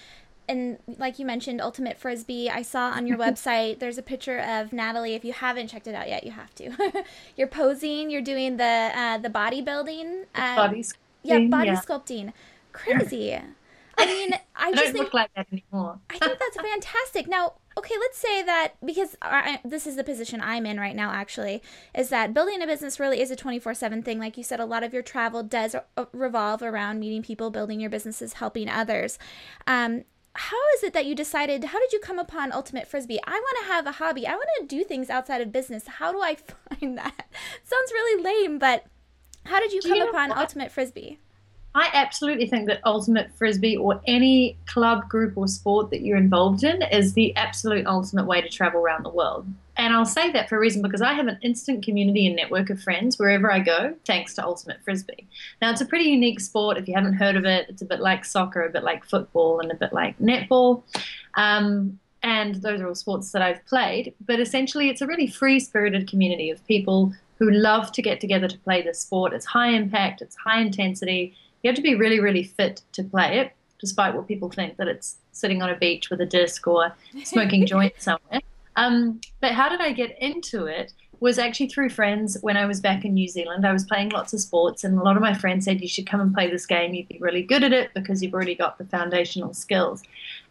And 0.48 0.80
like 0.98 1.20
you 1.20 1.26
mentioned, 1.26 1.62
Ultimate 1.62 1.98
Frisbee, 1.98 2.50
I 2.50 2.62
saw 2.62 2.92
on 2.92 3.08
your 3.08 3.18
website, 3.26 3.80
there's 3.80 3.98
a 3.98 4.04
picture 4.04 4.40
of 4.40 4.74
Natalie. 4.74 5.14
If 5.14 5.24
you 5.24 5.34
haven't 5.34 5.68
checked 5.68 5.88
it 5.88 5.96
out 5.96 6.10
yet, 6.10 6.24
you 6.24 6.32
have 6.32 6.54
to. 6.56 7.04
you're 7.38 7.48
posing, 7.48 8.10
you're 8.10 8.22
doing 8.22 8.58
the 8.58 8.92
uh, 8.94 9.18
the 9.18 9.30
bodybuilding. 9.30 10.26
Um, 10.36 10.56
body 10.56 10.84
sculpting. 10.84 10.96
Yeah, 11.24 11.40
body 11.48 11.68
yeah. 11.68 11.82
sculpting. 11.82 12.34
Crazy. 12.74 13.40
I 13.98 14.06
mean, 14.06 14.34
I, 14.34 14.40
I 14.56 14.72
just 14.72 14.84
don't 14.84 14.94
think, 14.94 15.04
look 15.04 15.14
like 15.14 15.34
that 15.36 15.48
anymore. 15.52 16.00
I 16.10 16.18
think 16.18 16.40
that's 16.40 16.58
fantastic. 16.62 17.28
Now, 17.28 17.54
okay, 17.78 17.96
let's 18.00 18.18
say 18.18 18.44
that 18.44 18.74
because 18.84 19.16
I, 19.22 19.60
this 19.64 19.86
is 19.86 19.96
the 19.96 20.04
position 20.04 20.42
I'm 20.42 20.66
in 20.66 20.80
right 20.80 20.96
now, 20.96 21.12
actually, 21.12 21.62
is 21.96 22.10
that 22.10 22.34
building 22.34 22.62
a 22.62 22.68
business 22.68 23.00
really 23.00 23.22
is 23.22 23.32
a 23.32 23.36
24 23.36 23.74
7 23.74 24.02
thing. 24.04 24.20
Like 24.20 24.38
you 24.38 24.44
said, 24.44 24.60
a 24.60 24.66
lot 24.66 24.84
of 24.84 24.94
your 24.94 25.04
travel 25.04 25.44
does 25.44 25.76
uh, 25.76 26.06
revolve 26.14 26.62
around 26.62 27.00
meeting 27.00 27.22
people, 27.22 27.50
building 27.52 27.80
your 27.80 27.90
businesses, 27.90 28.34
helping 28.34 28.70
others. 28.70 29.20
Um, 29.68 30.06
how 30.34 30.58
is 30.76 30.84
it 30.84 30.94
that 30.94 31.06
you 31.06 31.14
decided 31.14 31.66
how 31.66 31.80
did 31.80 31.92
you 31.92 32.00
come 32.00 32.20
upon 32.20 32.52
ultimate 32.52 32.88
frisbee? 32.88 33.20
I 33.26 33.32
want 33.32 33.58
to 33.62 33.74
have 33.74 33.86
a 33.86 33.94
hobby. 33.94 34.26
I 34.26 34.34
want 34.34 34.48
to 34.60 34.66
do 34.66 34.84
things 34.84 35.10
outside 35.10 35.42
of 35.42 35.52
business. 35.52 35.88
How 35.88 36.12
do 36.12 36.22
i 36.22 36.36
find 36.80 36.98
that? 36.98 37.28
Sounds 37.64 37.92
really 37.92 38.24
lame 38.24 38.58
but 38.60 38.86
how 39.46 39.60
did 39.60 39.74
you 39.74 39.82
do 39.82 39.90
come 39.90 39.98
you 39.98 40.10
upon 40.10 40.32
ultimate 40.32 40.72
frisbee 40.72 41.20
I 41.74 41.90
absolutely 41.94 42.48
think 42.48 42.68
that 42.68 42.82
ultimate 42.86 43.32
frisbee 43.36 43.78
or 43.78 44.02
any 44.06 44.58
club, 44.66 45.08
group, 45.08 45.38
or 45.38 45.48
sport 45.48 45.90
that 45.92 46.02
you're 46.02 46.18
involved 46.18 46.64
in 46.64 46.82
is 46.82 47.14
the 47.14 47.34
absolute 47.38 47.88
ultimate 47.88 48.26
way 48.26 48.42
to 48.42 48.50
travel 48.50 48.82
around 48.82 49.06
the 49.06 49.10
world. 49.10 49.48
And 49.78 49.94
I'll 49.94 50.06
say 50.06 50.32
that 50.32 50.50
for 50.50 50.58
a 50.58 50.60
reason 50.60 50.82
because 50.82 51.02
I 51.02 51.14
have 51.14 51.28
an 51.28 51.40
instant 51.42 51.84
community 51.84 52.28
and 52.28 52.36
network 52.36 52.70
of 52.70 52.82
friends 52.82 53.18
wherever 53.18 53.50
I 53.50 53.60
go, 53.60 53.96
thanks 54.06 54.34
to 54.36 54.44
ultimate 54.44 54.84
frisbee. 54.84 55.28
Now, 55.62 55.72
it's 55.72 55.80
a 55.80 55.86
pretty 55.86 56.10
unique 56.10 56.42
sport. 56.42 56.78
If 56.78 56.90
you 56.90 56.94
haven't 56.94 57.14
heard 57.14 57.38
of 57.38 57.46
it, 57.46 57.68
it's 57.70 57.82
a 57.82 57.86
bit 57.86 58.02
like 58.02 58.26
soccer, 58.26 58.64
a 58.64 58.70
bit 58.70 58.84
like 58.84 59.06
football, 59.06 59.62
and 59.62 59.72
a 59.72 59.76
bit 59.76 59.94
like 59.94 60.20
netball. 60.20 60.84
Um, 61.36 62.00
and 62.22 62.56
those 62.56 62.82
are 62.82 62.88
all 62.88 62.96
sports 62.96 63.32
that 63.32 63.42
I've 63.42 63.66
played. 63.66 64.14
But 64.26 64.42
essentially, 64.42 64.90
it's 64.90 65.02
a 65.02 65.08
really 65.08 65.28
free 65.28 65.60
spirited 65.60 66.10
community 66.10 66.50
of 66.50 66.66
people 66.68 67.14
who 67.40 67.50
love 67.50 67.92
to 67.94 68.02
get 68.02 68.20
together 68.20 68.48
to 68.50 68.58
play 68.60 68.82
this 68.82 69.00
sport. 69.00 69.34
It's 69.34 69.46
high 69.46 69.70
impact, 69.70 70.22
it's 70.22 70.36
high 70.36 70.62
intensity 70.62 71.34
you 71.64 71.70
have 71.70 71.76
to 71.76 71.82
be 71.82 71.96
really, 71.96 72.20
really 72.20 72.44
fit 72.44 72.82
to 72.94 73.04
play 73.04 73.40
it, 73.40 73.54
despite 73.80 74.16
what 74.16 74.28
people 74.28 74.50
think 74.50 74.78
that 74.78 74.88
it's 74.88 75.18
sitting 75.32 75.62
on 75.62 75.70
a 75.70 75.78
beach 75.78 76.10
with 76.10 76.22
a 76.22 76.26
disc 76.26 76.66
or 76.68 76.94
smoking 77.24 77.66
joints 77.66 78.04
somewhere. 78.04 78.42
Um, 78.76 79.20
but 79.42 79.52
how 79.54 79.70
did 79.70 79.82
I 79.82 79.92
get 79.92 80.18
into 80.22 80.66
it? 80.66 80.94
Was 81.20 81.38
actually 81.38 81.68
through 81.68 81.90
friends 81.90 82.38
when 82.42 82.58
I 82.58 82.66
was 82.66 82.80
back 82.80 83.06
in 83.06 83.14
New 83.14 83.28
Zealand. 83.28 83.68
I 83.68 83.74
was 83.74 83.84
playing 83.84 84.10
lots 84.10 84.34
of 84.34 84.40
sports, 84.40 84.84
and 84.84 84.98
a 84.98 85.04
lot 85.04 85.18
of 85.18 85.22
my 85.22 85.36
friends 85.36 85.66
said, 85.66 85.80
You 85.80 85.88
should 85.88 86.08
come 86.08 86.20
and 86.20 86.34
play 86.34 86.50
this 86.50 86.66
game. 86.66 86.96
You'd 86.96 87.10
be 87.10 87.20
really 87.20 87.44
good 87.44 87.64
at 87.64 87.74
it 87.74 87.92
because 87.94 88.24
you've 88.24 88.34
already 88.34 88.56
got 88.56 88.80
the 88.80 88.86
foundational 88.86 89.54
skills. 89.54 90.02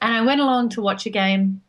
And 0.01 0.15
I 0.15 0.23
went 0.23 0.41
along 0.41 0.69
to 0.71 0.81
watch 0.81 1.07
a 1.07 1.11
game, 1.11 1.61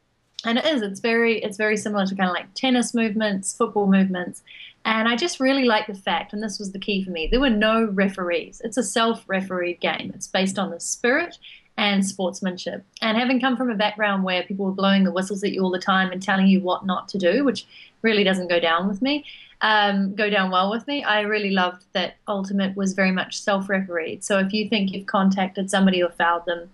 and 0.46 0.60
it 0.60 0.66
is, 0.66 0.84
it's 0.84 1.00
very, 1.00 1.40
it's 1.42 1.58
very 1.58 1.78
similar 1.78 2.06
to 2.06 2.16
kind 2.16 2.30
of 2.30 2.36
like 2.36 2.54
tennis 2.54 2.94
movements, 2.94 3.56
football 3.58 3.88
movements. 3.88 4.44
And 4.84 5.08
I 5.08 5.16
just 5.16 5.40
really 5.40 5.66
like 5.66 5.88
the 5.88 5.94
fact, 5.94 6.34
and 6.34 6.42
this 6.42 6.58
was 6.58 6.72
the 6.72 6.80
key 6.80 7.04
for 7.04 7.12
me, 7.12 7.28
there 7.28 7.40
were 7.40 7.50
no 7.50 7.86
referees. 7.86 8.62
It's 8.64 8.78
a 8.78 8.84
self 8.84 9.24
refereed 9.28 9.80
game. 9.80 10.12
It's 10.16 10.28
based 10.28 10.58
on 10.58 10.72
the 10.72 10.80
spirit 10.80 11.38
and 11.78 12.06
sportsmanship. 12.06 12.84
And 13.02 13.18
having 13.18 13.40
come 13.40 13.58
from 13.58 13.70
a 13.70 13.76
background 13.76 14.24
where 14.24 14.44
people 14.44 14.66
were 14.66 14.72
blowing 14.72 15.04
the 15.04 15.12
whistles 15.12 15.44
at 15.44 15.52
you 15.52 15.64
all 15.64 15.72
the 15.72 15.80
time 15.80 16.12
and 16.12 16.22
telling 16.22 16.48
you 16.48 16.60
what 16.60 16.86
not 16.86 17.08
to 17.10 17.18
do, 17.18 17.44
which 17.44 17.66
really 18.02 18.24
doesn't 18.24 18.50
go 18.50 18.60
down 18.60 18.88
with 18.88 19.02
me, 19.02 19.26
um, 19.62 20.16
go 20.16 20.30
down 20.30 20.50
well 20.50 20.72
with 20.72 20.88
me, 20.88 21.04
I 21.04 21.22
really 21.22 21.52
loved 21.52 21.86
that 21.94 22.16
Ultimate 22.28 22.76
was 22.76 22.94
very 22.94 23.12
much 23.12 23.40
self 23.40 23.70
refereed. 23.70 24.24
So 24.24 24.40
if 24.40 24.52
you 24.54 24.68
think 24.68 24.92
you've 24.92 25.06
contacted 25.06 25.70
somebody 25.70 26.02
or 26.02 26.10
fouled 26.10 26.46
them, 26.46 26.72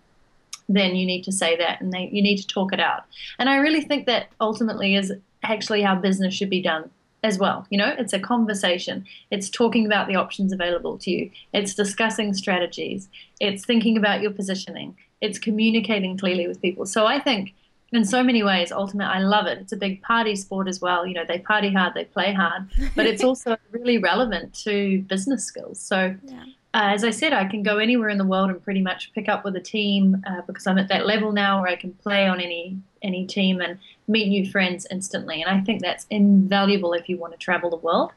then 0.70 0.96
you 0.96 1.06
need 1.06 1.24
to 1.24 1.32
say 1.32 1.56
that 1.58 1.82
and 1.82 1.94
they, 1.94 2.10
you 2.12 2.22
need 2.22 2.38
to 2.38 2.48
talk 2.48 2.74
it 2.74 2.80
out. 2.80 3.04
And 3.40 3.50
I 3.50 3.58
really 3.58 3.82
think 3.82 4.06
that 4.06 4.28
ultimately 4.40 4.96
is 4.96 5.14
actually 5.44 5.82
how 5.82 5.96
business 5.96 6.34
should 6.34 6.50
be 6.50 6.62
done 6.62 6.90
as 7.24 7.38
well. 7.38 7.66
You 7.70 7.78
know, 7.78 7.94
it's 7.98 8.14
a 8.14 8.20
conversation. 8.20 9.06
It's 9.32 9.50
talking 9.50 9.86
about 9.86 10.08
the 10.08 10.16
options 10.16 10.54
available 10.54 10.98
to 11.00 11.12
you. 11.12 11.32
It's 11.54 11.74
discussing 11.74 12.34
strategies. 12.34 13.10
It's 13.40 13.66
thinking 13.66 13.98
about 13.98 14.22
your 14.22 14.32
positioning. 14.32 14.96
It's 15.22 15.40
communicating 15.40 16.18
clearly 16.18 16.48
with 16.48 16.62
people. 16.62 16.86
So 16.86 17.06
I 17.06 17.20
think 17.20 17.54
in 17.92 18.06
so 18.06 18.22
many 18.24 18.44
ways, 18.44 18.72
ultimate, 18.72 19.08
I 19.08 19.20
love 19.20 19.48
it. 19.48 19.58
It's 19.60 19.72
a 19.72 19.78
big 19.78 20.02
party 20.02 20.36
sport 20.36 20.68
as 20.68 20.82
well. 20.82 21.08
You 21.08 21.14
know, 21.14 21.26
they 21.28 21.40
party 21.40 21.72
hard, 21.72 21.94
they 21.94 22.06
play 22.06 22.34
hard, 22.34 22.68
but 22.96 23.06
it's 23.06 23.24
also 23.30 23.58
really 23.72 23.98
relevant 23.98 24.54
to 24.66 25.02
business 25.04 25.46
skills. 25.46 25.80
So 25.80 26.16
yeah 26.24 26.44
uh, 26.78 26.94
as 26.94 27.04
I 27.04 27.10
said, 27.10 27.34
I 27.34 27.46
can 27.46 27.64
go 27.64 27.80
anywhere 27.80 28.10
in 28.10 28.20
the 28.20 28.26
world 28.26 28.52
and 28.52 28.64
pretty 28.64 28.82
much 28.82 29.12
pick 29.14 29.28
up 29.28 29.44
with 29.44 29.56
a 29.56 29.60
team 29.60 30.24
uh, 30.28 30.42
because 30.46 30.68
I'm 30.68 30.78
at 30.78 30.90
that 30.90 31.08
level 31.08 31.32
now 31.32 31.60
where 31.60 31.72
I 31.72 31.76
can 31.76 31.92
play 31.94 32.28
on 32.28 32.40
any 32.40 32.78
any 33.02 33.26
team 33.26 33.62
and 33.62 33.80
meet 34.08 34.28
new 34.28 34.48
friends 34.52 34.86
instantly. 34.92 35.42
And 35.42 35.50
I 35.50 35.64
think 35.64 35.82
that's 35.82 36.06
invaluable 36.12 36.94
if 36.94 37.10
you 37.10 37.18
want 37.18 37.34
to 37.34 37.40
travel 37.40 37.72
the 37.72 37.78
world 37.78 38.12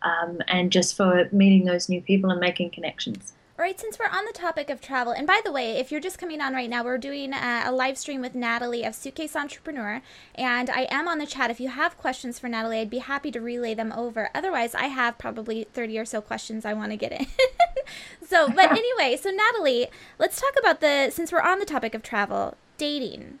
um, 0.00 0.40
and 0.48 0.72
just 0.72 0.96
for 0.96 1.28
meeting 1.30 1.66
those 1.66 1.90
new 1.90 2.00
people 2.00 2.30
and 2.30 2.40
making 2.40 2.70
connections. 2.70 3.34
All 3.58 3.64
right, 3.64 3.80
since 3.80 3.98
we're 3.98 4.14
on 4.14 4.26
the 4.26 4.34
topic 4.34 4.68
of 4.68 4.82
travel, 4.82 5.14
and 5.14 5.26
by 5.26 5.40
the 5.42 5.50
way, 5.50 5.78
if 5.78 5.90
you're 5.90 5.98
just 5.98 6.18
coming 6.18 6.42
on 6.42 6.52
right 6.52 6.68
now, 6.68 6.84
we're 6.84 6.98
doing 6.98 7.32
a, 7.32 7.62
a, 7.64 7.72
live 7.72 7.96
stream 7.96 8.20
with 8.20 8.34
Natalie 8.34 8.84
of 8.84 8.94
Suitcase 8.94 9.34
Entrepreneur, 9.34 10.02
and 10.34 10.68
I 10.68 10.86
am 10.90 11.08
on 11.08 11.16
the 11.16 11.26
chat. 11.26 11.50
If 11.50 11.58
you 11.58 11.70
have 11.70 11.96
questions 11.96 12.38
for 12.38 12.50
Natalie, 12.50 12.80
I'd 12.80 12.90
be 12.90 12.98
happy 12.98 13.30
to 13.30 13.40
relay 13.40 13.72
them 13.72 13.92
over. 13.92 14.28
Otherwise, 14.34 14.74
I 14.74 14.88
have 14.88 15.16
probably 15.16 15.64
30 15.72 15.98
or 15.98 16.04
so 16.04 16.20
questions 16.20 16.66
I 16.66 16.74
want 16.74 16.90
to 16.90 16.98
get 16.98 17.12
in. 17.12 17.28
so, 18.28 18.46
but 18.50 18.70
anyway, 18.72 19.16
so 19.16 19.30
Natalie, 19.30 19.86
let's 20.18 20.38
talk 20.38 20.52
about 20.58 20.82
the, 20.82 21.08
since 21.10 21.32
we're 21.32 21.40
on 21.40 21.58
the 21.58 21.64
topic 21.64 21.94
of 21.94 22.02
travel, 22.02 22.58
dating. 22.76 23.38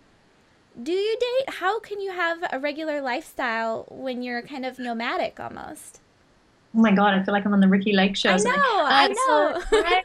Do 0.82 0.92
you 0.92 1.18
date? 1.20 1.56
How 1.56 1.78
can 1.78 2.00
you 2.00 2.12
have 2.12 2.38
a 2.50 2.58
regular 2.58 3.02
lifestyle 3.02 3.84
when 3.90 4.22
you're 4.22 4.40
kind 4.40 4.64
of 4.64 4.78
nomadic 4.78 5.38
almost? 5.38 6.00
Oh 6.76 6.80
my 6.80 6.92
god, 6.92 7.14
I 7.14 7.22
feel 7.22 7.32
like 7.32 7.46
I'm 7.46 7.54
on 7.54 7.60
the 7.60 7.68
Ricki 7.68 7.92
Lake 7.92 8.16
show. 8.16 8.30
I 8.30 8.36
know, 8.36 8.52
I 8.54 9.08
know. 9.08 9.62
So 9.70 9.82
I, 9.84 10.04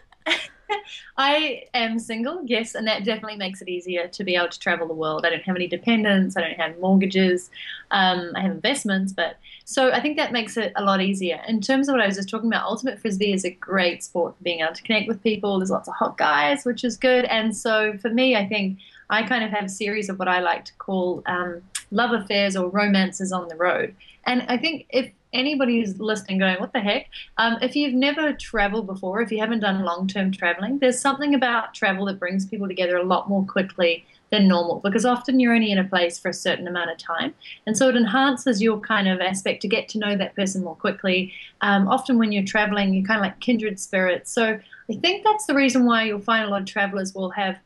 I 1.18 1.63
am 1.74 2.00
single, 2.00 2.42
yes, 2.46 2.75
and 2.75 2.88
that 2.88 3.04
definitely 3.04 3.36
makes 3.36 3.62
it 3.62 3.68
easier 3.68 4.08
to 4.08 4.24
be 4.24 4.36
able 4.36 4.48
to 4.48 4.60
travel 4.60 4.88
the 4.88 4.94
world. 4.94 5.25
I 5.25 5.32
don't 5.32 5.44
have 5.44 5.58
any 5.58 5.68
dependents, 5.68 6.38
I 6.38 6.42
don't 6.42 6.58
have 6.58 6.80
mortgages, 6.80 7.50
um, 7.92 8.32
I 8.36 8.42
have 8.42 8.51
investments, 8.51 9.12
but 9.12 9.38
so 9.66 9.92
I 9.92 10.00
think 10.00 10.16
that 10.16 10.32
makes 10.32 10.56
it 10.56 10.72
a 10.78 10.84
lot 10.84 11.01
easier. 11.01 11.42
In 11.46 11.60
terms 11.60 11.90
of 11.90 11.94
what 11.94 12.01
I 12.01 12.08
was 12.08 12.16
just 12.16 12.30
talking 12.30 12.48
about, 12.48 12.66
Ultimate 12.66 13.00
Frisbee 13.00 13.34
is 13.34 13.44
a 13.44 13.51
great 13.51 14.04
sport 14.04 14.38
for 14.38 14.44
being 14.44 14.62
able 14.62 14.74
to 14.74 14.84
connect 14.84 15.10
with 15.10 15.22
people. 15.22 15.60
There's 15.60 15.72
lots 15.72 15.90
of 15.90 15.96
hot 15.96 16.18
guys, 16.18 16.63
which 16.63 16.86
is 16.86 16.96
good. 16.96 17.25
And 17.25 17.56
so 17.56 17.98
for 17.98 18.10
me, 18.10 18.36
I 18.36 18.48
think 18.48 18.80
I 19.10 19.24
kind 19.24 19.44
of 19.44 19.51
have 19.51 19.66
a 19.66 19.70
series 19.70 20.10
of 20.10 20.20
what 20.20 20.30
I 20.30 20.40
like 20.40 20.66
to 20.66 20.74
call 20.75 21.22
um, 21.25 21.62
love 21.92 22.12
affairs 22.12 22.56
or 22.56 22.70
romances 22.70 23.32
on 23.34 23.50
the 23.50 23.56
road. 23.56 23.94
And 24.25 24.44
I 24.48 24.58
think 24.58 24.86
if 24.90 25.12
anybody 25.34 25.80
who's 25.80 26.00
listening 26.00 26.40
going, 26.40 26.60
what 26.60 26.74
the 26.74 26.80
heck? 26.80 27.08
Um, 27.38 27.58
if 27.62 27.76
you've 27.76 27.94
never 27.94 28.34
traveled 28.34 28.88
before, 28.88 29.22
if 29.22 29.32
you 29.32 29.40
haven't 29.40 29.62
done 29.62 29.84
long 29.84 30.08
term 30.08 30.32
traveling, 30.32 30.80
there's 30.80 31.00
something 31.00 31.34
about 31.34 31.74
travel 31.74 32.06
that 32.06 32.20
brings 32.20 32.46
people 32.46 32.68
together 32.68 32.98
a 32.98 33.04
lot 33.04 33.30
more 33.30 33.46
quickly 33.46 34.06
than 34.32 34.48
normal 34.48 34.80
because 34.80 35.06
often 35.06 35.40
you're 35.40 35.54
only 35.54 35.72
in 35.72 35.78
a 35.78 35.84
place 35.84 36.18
for 36.18 36.30
a 36.30 36.34
certain 36.34 36.68
amount 36.68 36.90
of 36.90 36.98
time. 36.98 37.34
And 37.68 37.78
so 37.78 37.90
it 37.90 37.96
enhances 37.96 38.62
your 38.62 38.80
kind 38.80 39.08
of 39.08 39.20
aspect 39.20 39.62
to 39.64 39.68
get 39.68 39.90
to 39.90 40.00
know 40.00 40.16
that 40.16 40.36
person 40.36 40.64
more 40.64 40.76
quickly. 40.76 41.34
Um, 41.60 41.88
often 41.88 42.18
when 42.18 42.32
you're 42.32 42.46
traveling, 42.46 42.94
you're 42.94 43.06
kind 43.06 43.20
of 43.20 43.24
like 43.24 43.40
kindred 43.42 43.80
spirits. 43.80 44.32
So 44.32 44.58
I 44.90 44.94
think 45.02 45.24
that's 45.24 45.46
the 45.46 45.54
reason 45.54 45.86
why 45.86 46.04
you'll 46.04 46.22
find 46.22 46.46
a 46.46 46.50
lot 46.50 46.62
of 46.62 46.68
travelers 46.68 47.14
will 47.14 47.30
have 47.32 47.60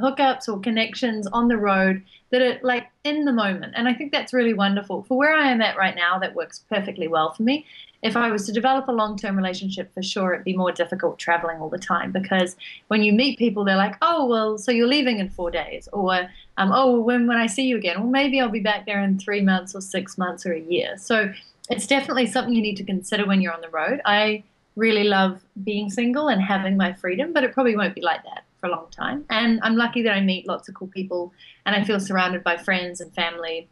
hookups 0.00 0.48
or 0.48 0.58
connections 0.60 1.26
on 1.28 1.48
the 1.48 1.56
road 1.56 2.02
that 2.30 2.42
are 2.42 2.58
like 2.62 2.88
in 3.04 3.24
the 3.24 3.32
moment. 3.32 3.74
And 3.76 3.88
I 3.88 3.94
think 3.94 4.12
that's 4.12 4.32
really 4.32 4.54
wonderful. 4.54 5.02
For 5.02 5.18
where 5.18 5.34
I 5.34 5.50
am 5.50 5.60
at 5.60 5.76
right 5.76 5.94
now, 5.96 6.18
that 6.18 6.34
works 6.34 6.64
perfectly 6.68 7.08
well 7.08 7.32
for 7.32 7.42
me. 7.42 7.66
If 8.02 8.16
I 8.16 8.30
was 8.30 8.46
to 8.46 8.52
develop 8.52 8.88
a 8.88 8.92
long 8.92 9.18
term 9.18 9.36
relationship, 9.36 9.92
for 9.92 10.02
sure, 10.02 10.32
it'd 10.32 10.44
be 10.44 10.56
more 10.56 10.72
difficult 10.72 11.18
traveling 11.18 11.58
all 11.58 11.68
the 11.68 11.78
time 11.78 12.12
because 12.12 12.56
when 12.88 13.02
you 13.02 13.12
meet 13.12 13.38
people, 13.38 13.64
they're 13.64 13.76
like, 13.76 13.96
oh, 14.00 14.26
well, 14.26 14.56
so 14.56 14.72
you're 14.72 14.86
leaving 14.86 15.18
in 15.18 15.28
four 15.28 15.50
days. 15.50 15.88
Or, 15.92 16.28
um, 16.56 16.72
oh, 16.72 16.98
when, 17.00 17.26
when 17.26 17.36
I 17.36 17.46
see 17.46 17.64
you 17.64 17.76
again, 17.76 18.00
well, 18.00 18.10
maybe 18.10 18.40
I'll 18.40 18.48
be 18.48 18.60
back 18.60 18.86
there 18.86 19.02
in 19.02 19.18
three 19.18 19.42
months 19.42 19.74
or 19.74 19.82
six 19.82 20.16
months 20.16 20.46
or 20.46 20.52
a 20.52 20.60
year. 20.60 20.96
So 20.96 21.30
it's 21.68 21.86
definitely 21.86 22.26
something 22.26 22.54
you 22.54 22.62
need 22.62 22.76
to 22.78 22.84
consider 22.84 23.26
when 23.26 23.42
you're 23.42 23.52
on 23.52 23.60
the 23.60 23.68
road. 23.68 24.00
I 24.06 24.44
really 24.76 25.04
love 25.04 25.42
being 25.62 25.90
single 25.90 26.28
and 26.28 26.40
having 26.40 26.76
my 26.78 26.94
freedom, 26.94 27.34
but 27.34 27.44
it 27.44 27.52
probably 27.52 27.76
won't 27.76 27.94
be 27.94 28.00
like 28.00 28.22
that 28.24 28.44
for 28.60 28.66
a 28.66 28.70
long 28.70 28.88
time. 28.90 29.24
And 29.30 29.60
I'm 29.62 29.76
lucky 29.76 30.02
that 30.02 30.12
I 30.12 30.20
meet 30.20 30.46
lots 30.46 30.68
of 30.68 30.74
cool 30.74 30.88
people 30.88 31.32
and 31.66 31.74
I 31.74 31.84
feel 31.84 31.98
surrounded 31.98 32.44
by 32.44 32.56
friends 32.56 33.00
and 33.00 33.12
family 33.14 33.68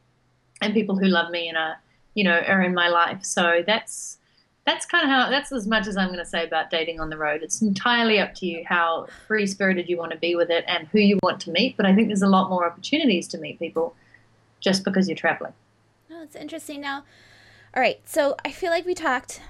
and 0.61 0.75
people 0.75 0.97
who 0.97 1.07
love 1.07 1.31
me 1.31 1.49
and 1.49 1.57
are, 1.57 1.77
you 2.15 2.25
know, 2.25 2.41
are 2.47 2.63
in 2.63 2.75
my 2.75 2.89
life. 2.89 3.25
So 3.25 3.63
that's 3.67 4.19
that's 4.67 4.85
kind 4.85 5.03
of 5.03 5.09
how 5.09 5.31
that's 5.31 5.51
as 5.51 5.67
much 5.67 5.87
as 5.87 5.97
I'm 5.97 6.09
going 6.09 6.19
to 6.19 6.27
say 6.27 6.45
about 6.45 6.69
dating 6.69 7.01
on 7.01 7.09
the 7.09 7.17
road. 7.17 7.43
It's 7.43 7.63
entirely 7.63 8.19
up 8.19 8.35
to 8.35 8.47
you 8.47 8.65
how 8.67 9.07
free 9.27 9.47
spirited 9.47 9.89
you 9.89 9.97
want 9.97 10.13
to 10.13 10.19
be 10.19 10.35
with 10.35 10.51
it 10.51 10.65
and 10.69 10.87
who 10.89 10.99
you 10.99 11.19
want 11.23 11.41
to 11.43 11.51
meet. 11.51 11.77
But 11.77 11.87
I 11.87 11.95
think 11.95 12.09
there's 12.09 12.23
a 12.23 12.29
lot 12.29 12.51
more 12.51 12.67
opportunities 12.67 13.29
to 13.29 13.39
meet 13.39 13.59
people 13.59 13.95
just 14.61 14.85
because 14.85 15.09
you're 15.09 15.17
traveling. 15.17 15.55
Oh, 16.11 16.23
it's 16.23 16.37
interesting. 16.37 16.81
Now, 16.83 17.05
all 17.75 17.83
right. 17.83 18.01
So 18.05 18.37
I 18.45 18.51
feel 18.51 18.71
like 18.71 18.85
we 18.85 18.95
talked 18.95 19.41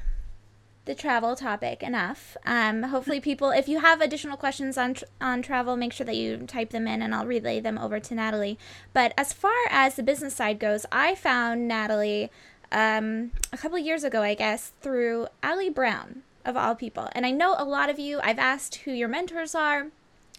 the 0.88 0.94
travel 0.94 1.36
topic 1.36 1.82
enough. 1.82 2.36
Um, 2.46 2.82
hopefully, 2.84 3.20
people, 3.20 3.50
if 3.50 3.68
you 3.68 3.78
have 3.80 4.00
additional 4.00 4.38
questions 4.38 4.78
on 4.78 4.96
on 5.20 5.42
travel, 5.42 5.76
make 5.76 5.92
sure 5.92 6.06
that 6.06 6.16
you 6.16 6.38
type 6.38 6.70
them 6.70 6.88
in, 6.88 7.02
and 7.02 7.14
I'll 7.14 7.26
relay 7.26 7.60
them 7.60 7.78
over 7.78 8.00
to 8.00 8.14
Natalie. 8.14 8.58
But 8.94 9.12
as 9.16 9.32
far 9.32 9.52
as 9.70 9.94
the 9.94 10.02
business 10.02 10.34
side 10.34 10.58
goes, 10.58 10.86
I 10.90 11.14
found 11.14 11.68
Natalie 11.68 12.30
um, 12.72 13.32
a 13.52 13.58
couple 13.58 13.78
years 13.78 14.02
ago, 14.02 14.22
I 14.22 14.34
guess, 14.34 14.72
through 14.80 15.28
Ali 15.42 15.68
Brown 15.68 16.22
of 16.44 16.56
all 16.56 16.74
people. 16.74 17.10
And 17.12 17.26
I 17.26 17.30
know 17.30 17.54
a 17.58 17.64
lot 17.64 17.90
of 17.90 17.98
you. 17.98 18.18
I've 18.22 18.38
asked 18.38 18.76
who 18.76 18.90
your 18.90 19.08
mentors 19.08 19.54
are 19.54 19.88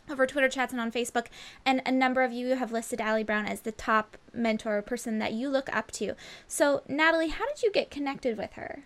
over 0.10 0.26
Twitter 0.26 0.50
chats 0.50 0.74
and 0.74 0.82
on 0.82 0.92
Facebook, 0.92 1.28
and 1.64 1.84
a 1.86 1.92
number 1.92 2.24
of 2.24 2.34
you 2.34 2.56
have 2.56 2.72
listed 2.72 3.00
Ali 3.00 3.24
Brown 3.24 3.46
as 3.46 3.62
the 3.62 3.72
top 3.72 4.18
mentor 4.34 4.82
person 4.82 5.20
that 5.20 5.34
you 5.34 5.48
look 5.48 5.74
up 5.76 5.92
to. 5.92 6.16
So, 6.48 6.82
Natalie, 6.88 7.30
how 7.30 7.48
did 7.48 7.62
you 7.62 7.72
get 7.72 7.92
connected 7.92 8.36
with 8.36 8.54
her? 8.54 8.86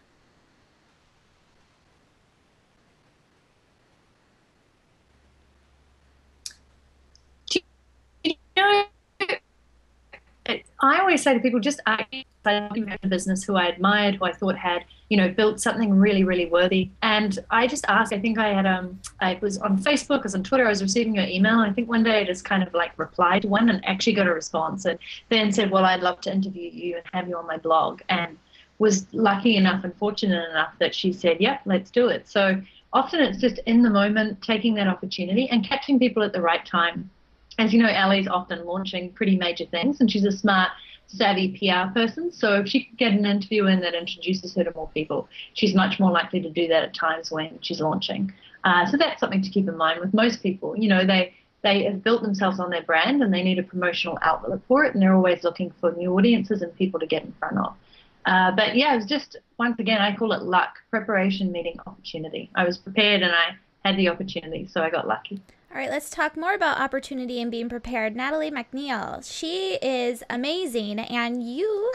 You 8.71 9.27
I 10.81 10.99
always 10.99 11.23
say 11.23 11.33
to 11.33 11.39
people, 11.39 11.59
just 11.59 11.79
I 11.85 12.05
a 12.45 13.07
business 13.07 13.43
who 13.43 13.55
I 13.55 13.67
admired, 13.67 14.15
who 14.15 14.25
I 14.25 14.33
thought 14.33 14.57
had, 14.57 14.83
you 15.09 15.17
know, 15.17 15.29
built 15.29 15.61
something 15.61 15.91
really, 15.91 16.25
really 16.25 16.47
worthy. 16.47 16.89
And 17.01 17.39
I 17.49 17.67
just 17.67 17.85
asked, 17.87 18.11
I 18.11 18.19
think 18.19 18.37
I 18.37 18.49
had, 18.49 18.65
um, 18.65 18.99
I 19.21 19.39
was 19.41 19.57
on 19.59 19.77
Facebook, 19.77 20.19
I 20.19 20.23
was 20.23 20.35
on 20.35 20.43
Twitter, 20.43 20.65
I 20.65 20.69
was 20.69 20.81
receiving 20.81 21.15
your 21.15 21.25
email. 21.25 21.59
I 21.59 21.71
think 21.71 21.87
one 21.87 22.03
day 22.03 22.19
I 22.19 22.25
just 22.25 22.43
kind 22.43 22.61
of 22.61 22.73
like 22.73 22.91
replied 22.97 23.43
to 23.43 23.47
one 23.47 23.69
and 23.69 23.83
actually 23.85 24.13
got 24.13 24.27
a 24.27 24.33
response 24.33 24.83
and 24.85 24.99
then 25.29 25.51
said, 25.51 25.71
well, 25.71 25.85
I'd 25.85 26.01
love 26.01 26.19
to 26.21 26.33
interview 26.33 26.69
you 26.69 26.97
and 26.97 27.05
have 27.13 27.29
you 27.29 27.37
on 27.37 27.47
my 27.47 27.57
blog. 27.57 28.01
And 28.09 28.37
was 28.79 29.07
lucky 29.13 29.55
enough 29.55 29.85
and 29.85 29.95
fortunate 29.95 30.49
enough 30.49 30.73
that 30.79 30.93
she 30.93 31.13
said, 31.13 31.39
yep, 31.39 31.61
let's 31.65 31.91
do 31.91 32.09
it. 32.09 32.27
So 32.27 32.61
often 32.91 33.21
it's 33.21 33.39
just 33.39 33.59
in 33.65 33.83
the 33.83 33.89
moment, 33.89 34.41
taking 34.41 34.73
that 34.75 34.87
opportunity 34.87 35.47
and 35.49 35.65
catching 35.65 35.97
people 35.97 36.23
at 36.23 36.33
the 36.33 36.41
right 36.41 36.65
time 36.65 37.09
as 37.59 37.73
you 37.73 37.81
know, 37.81 37.89
Ali's 37.89 38.27
often 38.27 38.65
launching 38.65 39.11
pretty 39.11 39.37
major 39.37 39.65
things, 39.65 39.99
and 39.99 40.11
she's 40.11 40.25
a 40.25 40.31
smart, 40.31 40.71
savvy 41.07 41.49
PR 41.57 41.93
person. 41.93 42.31
So 42.31 42.55
if 42.55 42.67
she 42.67 42.85
can 42.85 42.95
get 42.95 43.11
an 43.13 43.25
interview 43.25 43.67
in 43.67 43.79
that 43.81 43.93
introduces 43.93 44.55
her 44.55 44.63
to 44.63 44.73
more 44.75 44.89
people, 44.93 45.27
she's 45.53 45.75
much 45.75 45.99
more 45.99 46.11
likely 46.11 46.41
to 46.41 46.49
do 46.49 46.67
that 46.67 46.83
at 46.83 46.93
times 46.95 47.31
when 47.31 47.59
she's 47.61 47.79
launching. 47.79 48.33
Uh, 48.63 48.85
so 48.85 48.97
that's 48.97 49.19
something 49.19 49.41
to 49.41 49.49
keep 49.49 49.67
in 49.67 49.77
mind 49.77 49.99
with 49.99 50.13
most 50.13 50.41
people. 50.41 50.77
You 50.77 50.89
know, 50.89 51.05
they 51.05 51.33
they 51.63 51.83
have 51.83 52.03
built 52.03 52.23
themselves 52.23 52.59
on 52.59 52.69
their 52.69 52.83
brand 52.83 53.23
and 53.23 53.33
they 53.33 53.41
need 53.41 53.57
a 53.57 53.63
promotional 53.63 54.17
outlet 54.21 54.59
for 54.67 54.83
it, 54.83 54.93
and 54.93 55.01
they're 55.01 55.15
always 55.15 55.43
looking 55.43 55.71
for 55.79 55.91
new 55.93 56.13
audiences 56.17 56.61
and 56.61 56.75
people 56.75 56.99
to 56.99 57.05
get 57.05 57.23
in 57.23 57.33
front 57.39 57.57
of. 57.57 57.73
Uh, 58.25 58.51
but 58.51 58.75
yeah, 58.75 58.93
it 58.93 58.97
was 58.97 59.05
just 59.05 59.37
once 59.57 59.79
again, 59.79 60.01
I 60.01 60.15
call 60.15 60.31
it 60.33 60.43
luck, 60.43 60.75
preparation 60.89 61.51
meeting 61.51 61.77
opportunity. 61.85 62.49
I 62.55 62.65
was 62.65 62.77
prepared 62.77 63.21
and 63.21 63.31
I 63.31 63.55
had 63.85 63.97
the 63.97 64.09
opportunity, 64.09 64.67
so 64.71 64.81
I 64.81 64.89
got 64.89 65.07
lucky. 65.07 65.41
All 65.73 65.79
right, 65.79 65.89
let's 65.89 66.11
talk 66.11 66.37
more 66.37 66.53
about 66.53 66.79
opportunity 66.79 67.41
and 67.41 67.49
being 67.49 67.67
prepared. 67.67 68.15
Natalie 68.15 68.51
MacNeil, 68.51 69.27
she 69.27 69.79
is 69.81 70.21
amazing, 70.29 70.99
and 70.99 71.41
you 71.41 71.91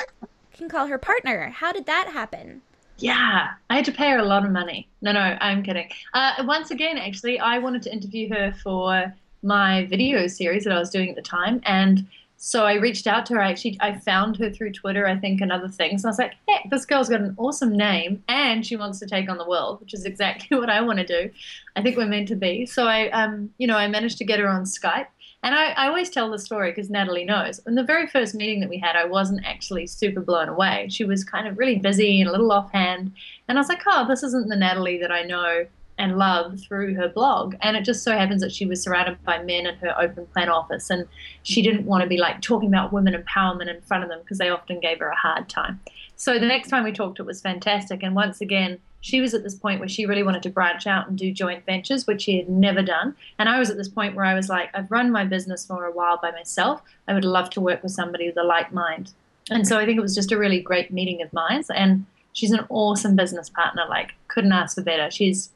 can 0.53 0.69
call 0.69 0.89
her 0.89 0.99
partner. 0.99 1.51
How 1.51 1.71
did 1.71 1.87
that 1.87 2.09
happen? 2.09 2.63
Yeah, 2.97 3.51
I 3.71 3.77
had 3.77 3.85
to 3.85 3.93
pay 3.93 4.11
her 4.11 4.19
a 4.19 4.25
lot 4.25 4.45
of 4.45 4.51
money. 4.51 4.89
No, 5.01 5.13
no, 5.13 5.21
I'm 5.41 5.63
kidding. 5.63 5.89
Uh, 6.13 6.43
once 6.45 6.73
again, 6.73 6.99
actually, 6.99 7.39
I 7.39 7.59
wanted 7.59 7.83
to 7.83 7.93
interview 7.93 8.29
her 8.31 8.53
for 8.65 9.15
my 9.45 9.87
video 9.87 10.27
series 10.27 10.65
that 10.65 10.73
I 10.73 10.81
was 10.81 10.91
doing 10.91 11.11
at 11.11 11.15
the 11.15 11.23
time, 11.23 11.61
and 11.65 12.05
so 12.41 12.65
I 12.65 12.75
reached 12.75 13.09
out 13.09 13.27
to 13.27 13.35
her. 13.35 13.43
I 13.43 13.51
actually 13.51 13.77
I 13.81 13.99
found 13.99 14.37
her 14.37 14.49
through 14.49 14.73
Twitter, 14.73 15.09
I 15.09 15.17
think, 15.17 15.41
and 15.41 15.51
other 15.51 15.69
things. 15.69 16.03
And 16.03 16.09
I 16.09 16.13
was 16.13 16.19
like, 16.19 16.35
hey, 16.47 16.69
this 16.71 16.87
girl's 16.87 17.09
got 17.09 17.21
an 17.21 17.35
awesome 17.37 17.77
name 17.77 18.23
and 18.29 18.65
she 18.65 18.77
wants 18.77 19.01
to 19.01 19.07
take 19.07 19.29
on 19.29 19.39
the 19.39 19.49
world, 19.49 19.81
which 19.81 19.93
is 19.93 20.05
exactly 20.05 20.57
what 20.59 20.71
I 20.71 20.81
want 20.81 21.01
to 21.01 21.07
do. 21.07 21.31
I 21.75 21.83
think 21.83 21.97
we're 21.97 22.07
meant 22.07 22.29
to 22.29 22.37
be. 22.37 22.65
So 22.65 22.87
I 22.87 23.11
um, 23.11 23.51
you 23.59 23.67
know, 23.67 23.77
I 23.77 23.89
managed 23.89 24.19
to 24.19 24.25
get 24.25 24.39
her 24.39 24.49
on 24.49 24.63
Skype. 24.63 25.09
And 25.43 25.55
I, 25.55 25.71
I 25.71 25.87
always 25.87 26.11
tell 26.11 26.31
the 26.31 26.39
story 26.39 26.73
because 26.73 26.91
Natalie 26.91 27.25
knows. 27.25 27.61
In 27.67 27.77
the 27.77 27.85
very 27.85 28.09
first 28.09 28.35
meeting 28.35 28.59
that 28.61 28.69
we 28.69 28.79
had, 28.79 28.97
I 28.97 29.05
wasn't 29.05 29.47
actually 29.47 29.87
super 29.87 30.21
blown 30.21 30.49
away. 30.49 30.89
She 30.91 31.05
was 31.05 31.23
kind 31.23 31.47
of 31.47 31.59
really 31.59 31.77
busy 31.77 32.21
and 32.21 32.29
a 32.29 32.33
little 32.33 32.51
offhand. 32.51 33.13
And 33.47 33.57
I 33.57 33.61
was 33.61 33.69
like, 33.69 33.83
oh, 33.87 34.07
this 34.09 34.25
isn't 34.25 34.49
the 34.49 34.57
Natalie 34.57 34.99
that 34.99 35.13
I 35.13 35.23
know 35.23 35.67
and 35.99 36.17
love 36.17 36.61
through 36.61 36.95
her 36.95 37.09
blog. 37.09 37.57
And 37.61 37.77
it 37.77 37.85
just 37.85 38.03
so 38.03 38.13
happens 38.13 38.41
that 38.41 38.53
she 38.53 38.65
was 38.65 38.83
surrounded 38.83 39.23
by 39.25 39.43
men 39.43 39.67
in 39.67 39.75
her 39.77 40.01
open 40.01 40.27
plan 40.27 40.49
office, 40.49 40.91
and 40.91 41.07
she 41.43 41.61
didn't 41.61 41.87
want 41.87 42.03
to 42.03 42.09
be 42.09 42.17
like 42.17 42.41
talking 42.41 42.69
about 42.69 42.93
women 42.93 43.15
empowerment 43.15 43.69
in 43.69 43.83
front 43.83 44.05
of 44.05 44.09
them 44.09 44.21
because 44.21 44.39
they 44.39 44.49
often 44.49 44.81
gave 44.81 45.01
her 45.01 45.09
a 45.09 45.17
hard 45.17 45.49
time. 45.49 45.81
So 46.17 46.39
the 46.39 46.47
next 46.47 46.69
time 46.69 46.85
we 46.85 46.93
talked, 46.93 47.21
it 47.21 47.25
was 47.25 47.41
fantastic. 47.41 48.03
And 48.03 48.15
once 48.15 48.41
again, 48.41 48.79
she 49.01 49.21
was 49.21 49.35
at 49.35 49.45
this 49.45 49.55
point 49.55 49.79
where 49.79 49.89
she 49.89 50.07
really 50.07 50.25
wanted 50.25 50.43
to 50.43 50.51
branch 50.51 50.87
out 50.87 51.09
and 51.09 51.17
do 51.17 51.33
joint 51.33 51.65
ventures, 51.65 52.07
which 52.07 52.23
she 52.23 52.37
had 52.37 52.49
never 52.49 52.83
done. 52.83 53.15
And 53.39 53.49
I 53.49 53.59
was 53.59 53.71
at 53.71 53.77
this 53.77 53.89
point 53.89 54.17
where 54.17 54.25
I 54.25 54.35
was 54.35 54.49
like, 54.49 54.71
I've 54.75 54.91
run 54.91 55.13
my 55.13 55.25
business 55.25 55.65
for 55.65 55.85
a 55.85 55.93
while 55.93 56.19
by 56.21 56.33
myself. 56.33 56.83
I 57.07 57.15
would 57.15 57.25
love 57.25 57.51
to 57.51 57.61
work 57.61 57.83
with 57.85 57.93
somebody 57.93 58.27
with 58.27 58.37
a 58.37 58.43
like 58.43 58.73
mind. 58.73 59.13
And 59.51 59.67
so 59.67 59.79
I 59.79 59.87
think 59.87 59.99
it 59.99 60.03
was 60.03 60.17
just 60.17 60.33
a 60.33 60.39
really 60.39 60.61
great 60.61 60.93
meeting 60.93 61.23
of 61.23 61.33
minds. 61.33 61.71
And 61.71 62.07
she's 62.33 62.51
an 62.51 62.67
awesome 62.69 63.15
business 63.15 63.49
partner. 63.49 63.85
Like, 63.89 64.15
couldn't 64.27 64.53
ask 64.53 64.75
for 64.75 64.83
better. 64.83 65.13
She's 65.13 65.51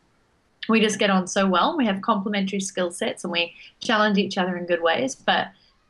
we 0.69 0.81
just 0.81 0.99
get 0.99 1.11
on 1.11 1.27
so 1.27 1.47
well. 1.47 1.77
We 1.77 1.87
have 1.87 2.03
complementary 2.03 2.61
skill 2.61 2.91
sets 2.91 3.25
and 3.25 3.33
we 3.33 3.55
challenge 3.81 4.19
each 4.19 4.39
other 4.39 4.57
in 4.57 4.67
good 4.67 4.83
ways. 4.83 5.15
But 5.15 5.49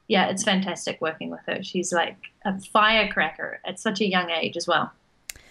yeah, 0.09 0.29
it's 0.29 0.43
fantastic 0.43 1.01
working 1.01 1.31
with 1.31 1.41
her. 1.47 1.63
She's 1.63 1.93
like 1.93 2.17
a 2.45 2.59
firecracker 2.61 3.61
at 3.65 3.79
such 3.79 4.01
a 4.01 4.07
young 4.07 4.31
age 4.31 4.57
as 4.57 4.67
well. 4.67 4.93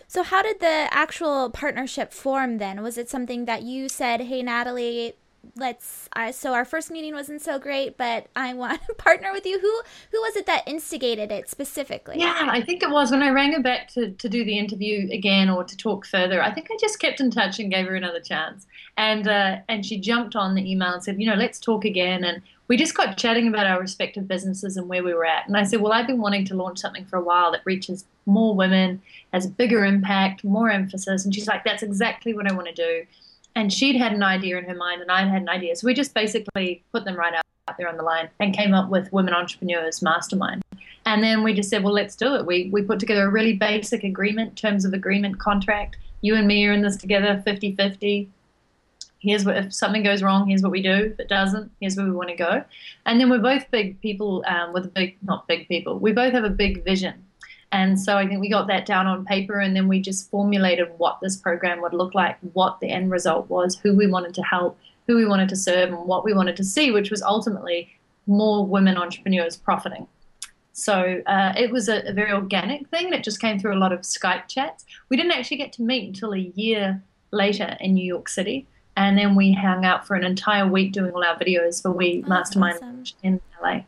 So, 0.07 0.23
how 0.23 0.41
did 0.41 0.59
the 0.59 0.87
actual 0.91 1.49
partnership 1.49 2.11
form 2.11 2.57
then? 2.57 2.83
Was 2.83 2.97
it 2.97 3.09
something 3.09 3.45
that 3.45 3.63
you 3.63 3.87
said, 3.87 4.21
hey, 4.21 4.43
Natalie, 4.43 5.15
let's 5.55 6.07
so 6.31 6.53
our 6.53 6.63
first 6.63 6.91
meeting 6.91 7.13
wasn't 7.13 7.41
so 7.41 7.57
great 7.57 7.97
but 7.97 8.27
i 8.35 8.53
want 8.53 8.79
to 8.85 8.93
partner 8.97 9.31
with 9.33 9.45
you. 9.45 9.59
Who 9.59 9.81
who 10.11 10.21
was 10.21 10.35
it 10.35 10.45
that 10.45 10.67
instigated 10.67 11.31
it 11.31 11.49
specifically? 11.49 12.19
Yeah 12.19 12.47
i 12.49 12.61
think 12.61 12.83
it 12.83 12.89
was. 12.89 13.11
When 13.11 13.23
i 13.23 13.29
rang 13.29 13.53
her 13.53 13.61
back 13.61 13.89
to, 13.93 14.11
to 14.11 14.29
do 14.29 14.45
the 14.45 14.57
interview 14.57 15.09
again 15.11 15.49
or 15.49 15.63
to 15.63 15.75
talk 15.75 16.05
further 16.05 16.41
i 16.41 16.51
think 16.51 16.69
i 16.71 16.77
just 16.79 16.99
kept 16.99 17.19
in 17.19 17.31
touch 17.31 17.59
and 17.59 17.71
gave 17.71 17.87
her 17.87 17.95
another 17.95 18.19
chance. 18.19 18.65
And 18.97 19.27
uh, 19.27 19.57
and 19.67 19.85
she 19.85 19.99
jumped 19.99 20.35
on 20.35 20.55
the 20.55 20.69
email 20.69 20.93
and 20.93 21.03
said 21.03 21.19
you 21.19 21.27
know 21.27 21.35
let's 21.35 21.59
talk 21.59 21.85
again. 21.85 22.23
And 22.23 22.41
we 22.67 22.77
just 22.77 22.95
got 22.95 23.17
chatting 23.17 23.47
about 23.47 23.67
our 23.67 23.79
respective 23.79 24.27
businesses 24.27 24.77
and 24.77 24.87
where 24.87 25.03
we 25.03 25.13
were 25.13 25.25
at. 25.25 25.47
And 25.47 25.57
i 25.57 25.63
said 25.63 25.81
well 25.81 25.93
i've 25.93 26.07
been 26.07 26.21
wanting 26.21 26.45
to 26.45 26.55
launch 26.55 26.79
something 26.79 27.05
for 27.05 27.17
a 27.17 27.23
while 27.23 27.51
that 27.51 27.61
reaches 27.65 28.05
more 28.25 28.55
women 28.55 29.01
has 29.33 29.47
bigger 29.47 29.83
impact 29.83 30.43
more 30.43 30.69
emphasis. 30.69 31.25
And 31.25 31.33
she's 31.33 31.47
like 31.47 31.63
that's 31.63 31.83
exactly 31.83 32.33
what 32.33 32.49
i 32.49 32.53
want 32.53 32.67
to 32.67 32.73
do 32.73 33.05
and 33.55 33.71
she'd 33.71 33.95
had 33.95 34.13
an 34.13 34.23
idea 34.23 34.57
in 34.57 34.65
her 34.65 34.75
mind 34.75 35.01
and 35.01 35.11
I'd 35.11 35.27
had 35.27 35.41
an 35.41 35.49
idea. 35.49 35.75
So 35.75 35.85
we 35.85 35.93
just 35.93 36.13
basically 36.13 36.83
put 36.91 37.05
them 37.05 37.15
right 37.15 37.33
out 37.33 37.77
there 37.77 37.89
on 37.89 37.97
the 37.97 38.03
line 38.03 38.29
and 38.39 38.55
came 38.55 38.73
up 38.73 38.89
with 38.89 39.11
Women 39.11 39.33
Entrepreneurs 39.33 40.01
Mastermind. 40.01 40.61
And 41.05 41.23
then 41.23 41.43
we 41.43 41.53
just 41.53 41.69
said, 41.69 41.83
well, 41.83 41.93
let's 41.93 42.15
do 42.15 42.35
it. 42.35 42.45
We, 42.45 42.69
we 42.71 42.81
put 42.83 42.99
together 42.99 43.27
a 43.27 43.31
really 43.31 43.53
basic 43.53 44.03
agreement, 44.03 44.57
terms 44.57 44.85
of 44.85 44.93
agreement 44.93 45.39
contract. 45.39 45.97
You 46.21 46.35
and 46.35 46.47
me 46.47 46.65
are 46.67 46.73
in 46.73 46.81
this 46.81 46.97
together 46.97 47.41
50 47.43 47.75
50. 47.75 48.29
Here's 49.19 49.45
what, 49.45 49.57
if 49.57 49.73
something 49.73 50.01
goes 50.01 50.23
wrong, 50.23 50.47
here's 50.47 50.63
what 50.63 50.71
we 50.71 50.81
do. 50.81 51.11
If 51.13 51.19
it 51.19 51.29
doesn't, 51.29 51.71
here's 51.79 51.95
where 51.95 52.05
we 52.05 52.11
want 52.11 52.29
to 52.29 52.35
go. 52.35 52.63
And 53.05 53.19
then 53.19 53.29
we're 53.29 53.39
both 53.39 53.69
big 53.69 53.99
people 54.01 54.43
um, 54.47 54.73
with 54.73 54.85
a 54.85 54.89
big, 54.89 55.17
not 55.21 55.47
big 55.47 55.67
people, 55.67 55.99
we 55.99 56.11
both 56.11 56.33
have 56.33 56.43
a 56.43 56.49
big 56.49 56.83
vision 56.83 57.23
and 57.71 57.99
so 57.99 58.17
I 58.17 58.27
think 58.27 58.41
we 58.41 58.49
got 58.49 58.67
that 58.67 58.85
down 58.85 59.07
on 59.07 59.25
paper 59.25 59.59
and 59.59 59.75
then 59.75 59.87
we 59.87 60.01
just 60.01 60.29
formulated 60.29 60.89
what 60.97 61.19
this 61.21 61.37
program 61.37 61.81
would 61.81 61.93
look 61.93 62.13
like, 62.13 62.37
what 62.53 62.79
the 62.81 62.89
end 62.89 63.11
result 63.11 63.49
was, 63.49 63.77
who 63.77 63.95
we 63.95 64.07
wanted 64.07 64.33
to 64.35 64.41
help, 64.41 64.77
who 65.07 65.15
we 65.15 65.25
wanted 65.25 65.49
to 65.49 65.55
serve, 65.55 65.89
and 65.89 66.05
what 66.05 66.25
we 66.25 66.33
wanted 66.33 66.57
to 66.57 66.63
see, 66.63 66.91
which 66.91 67.09
was 67.09 67.21
ultimately 67.21 67.89
more 68.27 68.65
women 68.65 68.97
entrepreneurs 68.97 69.55
profiting. 69.55 70.07
So 70.73 71.21
uh, 71.25 71.53
it 71.57 71.71
was 71.71 71.89
a, 71.89 72.07
a, 72.07 72.13
very 72.13 72.31
organic 72.31 72.87
thing. 72.89 73.13
It 73.13 73.23
just 73.23 73.41
came 73.41 73.59
through 73.59 73.73
a 73.73 73.79
lot 73.79 73.91
of 73.91 74.01
Skype 74.01 74.47
chats. 74.47 74.85
We 75.09 75.17
didn't 75.17 75.33
actually 75.33 75.57
get 75.57 75.73
to 75.73 75.81
meet 75.81 76.07
until 76.07 76.33
a 76.33 76.51
year 76.55 77.03
later 77.31 77.77
in 77.79 77.93
New 77.93 78.05
York 78.05 78.29
City. 78.29 78.67
And 78.95 79.17
then 79.17 79.35
we 79.35 79.53
hung 79.53 79.85
out 79.85 80.07
for 80.07 80.15
an 80.15 80.23
entire 80.23 80.67
week 80.67 80.91
doing 80.93 81.11
all 81.11 81.23
our 81.23 81.37
videos 81.37 81.81
for 81.81 81.91
We 81.91 82.23
oh, 82.25 82.29
Mastermind 82.29 82.77
awesome. 82.77 83.03
in 83.23 83.41
LA. 83.61 83.81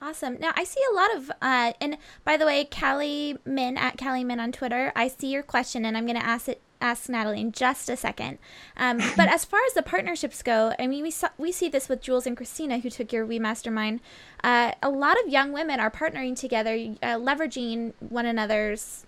Awesome. 0.00 0.38
Now 0.38 0.52
I 0.54 0.64
see 0.64 0.80
a 0.92 0.94
lot 0.94 1.16
of, 1.16 1.30
uh, 1.40 1.72
and 1.80 1.96
by 2.24 2.36
the 2.36 2.44
way, 2.44 2.64
Callie 2.64 3.38
Min 3.44 3.76
at 3.78 3.96
Callie 3.96 4.24
Min 4.24 4.40
on 4.40 4.52
Twitter. 4.52 4.92
I 4.94 5.08
see 5.08 5.28
your 5.28 5.42
question, 5.42 5.84
and 5.84 5.96
I'm 5.96 6.04
going 6.04 6.18
to 6.18 6.24
ask 6.24 6.48
it 6.48 6.60
ask 6.80 7.08
Natalie 7.08 7.40
in 7.40 7.52
just 7.52 7.88
a 7.88 7.96
second. 7.96 8.38
Um, 8.76 8.98
but 9.16 9.28
as 9.28 9.44
far 9.44 9.60
as 9.66 9.72
the 9.72 9.82
partnerships 9.82 10.42
go, 10.42 10.74
I 10.78 10.86
mean, 10.86 11.02
we 11.02 11.10
saw, 11.10 11.28
we 11.38 11.50
see 11.50 11.68
this 11.68 11.88
with 11.88 12.02
Jules 12.02 12.26
and 12.26 12.36
Christina, 12.36 12.78
who 12.78 12.90
took 12.90 13.12
your 13.12 13.24
We 13.24 13.38
Mastermind. 13.38 14.00
Uh, 14.44 14.72
a 14.82 14.90
lot 14.90 15.16
of 15.22 15.30
young 15.30 15.52
women 15.52 15.80
are 15.80 15.90
partnering 15.90 16.38
together, 16.38 16.72
uh, 17.02 17.16
leveraging 17.16 17.94
one 18.00 18.26
another's 18.26 19.06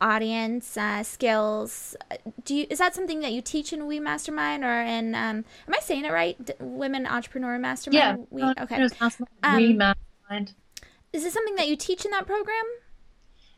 audience 0.00 0.76
uh, 0.76 1.02
skills. 1.02 1.96
Do 2.44 2.54
you 2.54 2.66
is 2.68 2.78
that 2.78 2.94
something 2.94 3.20
that 3.20 3.32
you 3.32 3.40
teach 3.40 3.72
in 3.72 3.86
We 3.86 4.00
Mastermind 4.00 4.64
or 4.64 4.82
in? 4.82 5.14
Um, 5.14 5.44
am 5.66 5.74
I 5.74 5.80
saying 5.80 6.04
it 6.04 6.12
right? 6.12 6.42
D- 6.44 6.52
Women 6.60 7.06
Entrepreneur 7.06 7.58
Mastermind. 7.58 8.26
Yeah. 8.30 8.44
We, 8.54 8.62
okay. 8.62 8.88
Um, 9.42 9.56
we 9.56 9.72
Mastermind 9.74 10.05
mind. 10.30 10.52
Is 11.12 11.24
this 11.24 11.34
something 11.34 11.56
that 11.56 11.68
you 11.68 11.76
teach 11.76 12.04
in 12.04 12.10
that 12.10 12.26
program? 12.26 12.64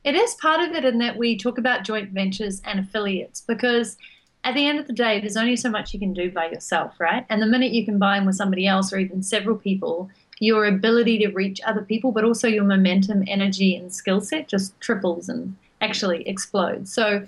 It 0.05 0.15
is 0.15 0.35
part 0.35 0.61
of 0.61 0.75
it 0.75 0.85
in 0.85 0.99
that 0.99 1.17
we 1.17 1.37
talk 1.37 1.59
about 1.59 1.85
joint 1.85 2.11
ventures 2.11 2.63
and 2.65 2.79
affiliates 2.81 3.41
because 3.41 3.97
at 4.45 4.55
the 4.55 4.67
end 4.67 4.79
of 4.79 4.87
the 4.87 4.93
day, 4.93 5.21
there's 5.21 5.37
only 5.37 5.57
so 5.57 5.69
much 5.69 5.93
you 5.93 5.99
can 5.99 6.13
do 6.13 6.31
by 6.31 6.49
yourself, 6.49 6.95
right? 7.01 7.27
And 7.29 7.43
the 7.43 7.47
minute 7.47 7.73
you 7.73 7.85
combine 7.85 8.25
with 8.25 8.37
somebody 8.37 8.67
else 8.67 8.93
or 8.93 8.99
even 8.99 9.23
several 9.23 9.57
people, 9.57 10.09
your 10.39 10.67
ability 10.67 11.19
to 11.19 11.29
reach 11.29 11.61
other 11.67 11.83
people, 11.83 12.13
but 12.13 12.25
also 12.25 12.47
your 12.47 12.65
momentum, 12.65 13.25
energy, 13.27 13.75
and 13.75 13.93
skill 13.93 14.21
set 14.21 14.47
just 14.47 14.81
triples 14.81 15.29
and 15.29 15.57
actually 15.81 16.27
explodes. 16.29 16.93
So 16.93 17.27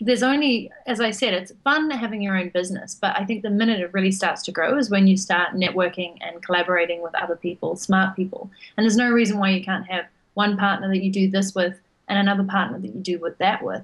there's 0.00 0.22
only, 0.22 0.70
as 0.86 1.00
I 1.00 1.10
said, 1.10 1.34
it's 1.34 1.52
fun 1.64 1.90
having 1.90 2.20
your 2.20 2.36
own 2.36 2.50
business, 2.50 2.94
but 2.94 3.18
I 3.18 3.24
think 3.24 3.42
the 3.42 3.50
minute 3.50 3.80
it 3.80 3.92
really 3.92 4.12
starts 4.12 4.42
to 4.42 4.52
grow 4.52 4.76
is 4.76 4.90
when 4.90 5.06
you 5.06 5.16
start 5.16 5.54
networking 5.54 6.18
and 6.20 6.42
collaborating 6.42 7.02
with 7.02 7.14
other 7.14 7.36
people, 7.36 7.76
smart 7.76 8.14
people. 8.14 8.50
And 8.76 8.84
there's 8.84 8.96
no 8.96 9.10
reason 9.10 9.38
why 9.38 9.50
you 9.50 9.64
can't 9.64 9.86
have 9.86 10.06
one 10.34 10.56
partner 10.56 10.88
that 10.88 11.02
you 11.02 11.10
do 11.10 11.30
this 11.30 11.54
with 11.54 11.80
and 12.08 12.18
another 12.18 12.44
partner 12.44 12.78
that 12.78 12.94
you 12.94 13.00
do 13.00 13.18
with 13.18 13.38
that 13.38 13.62
with. 13.62 13.82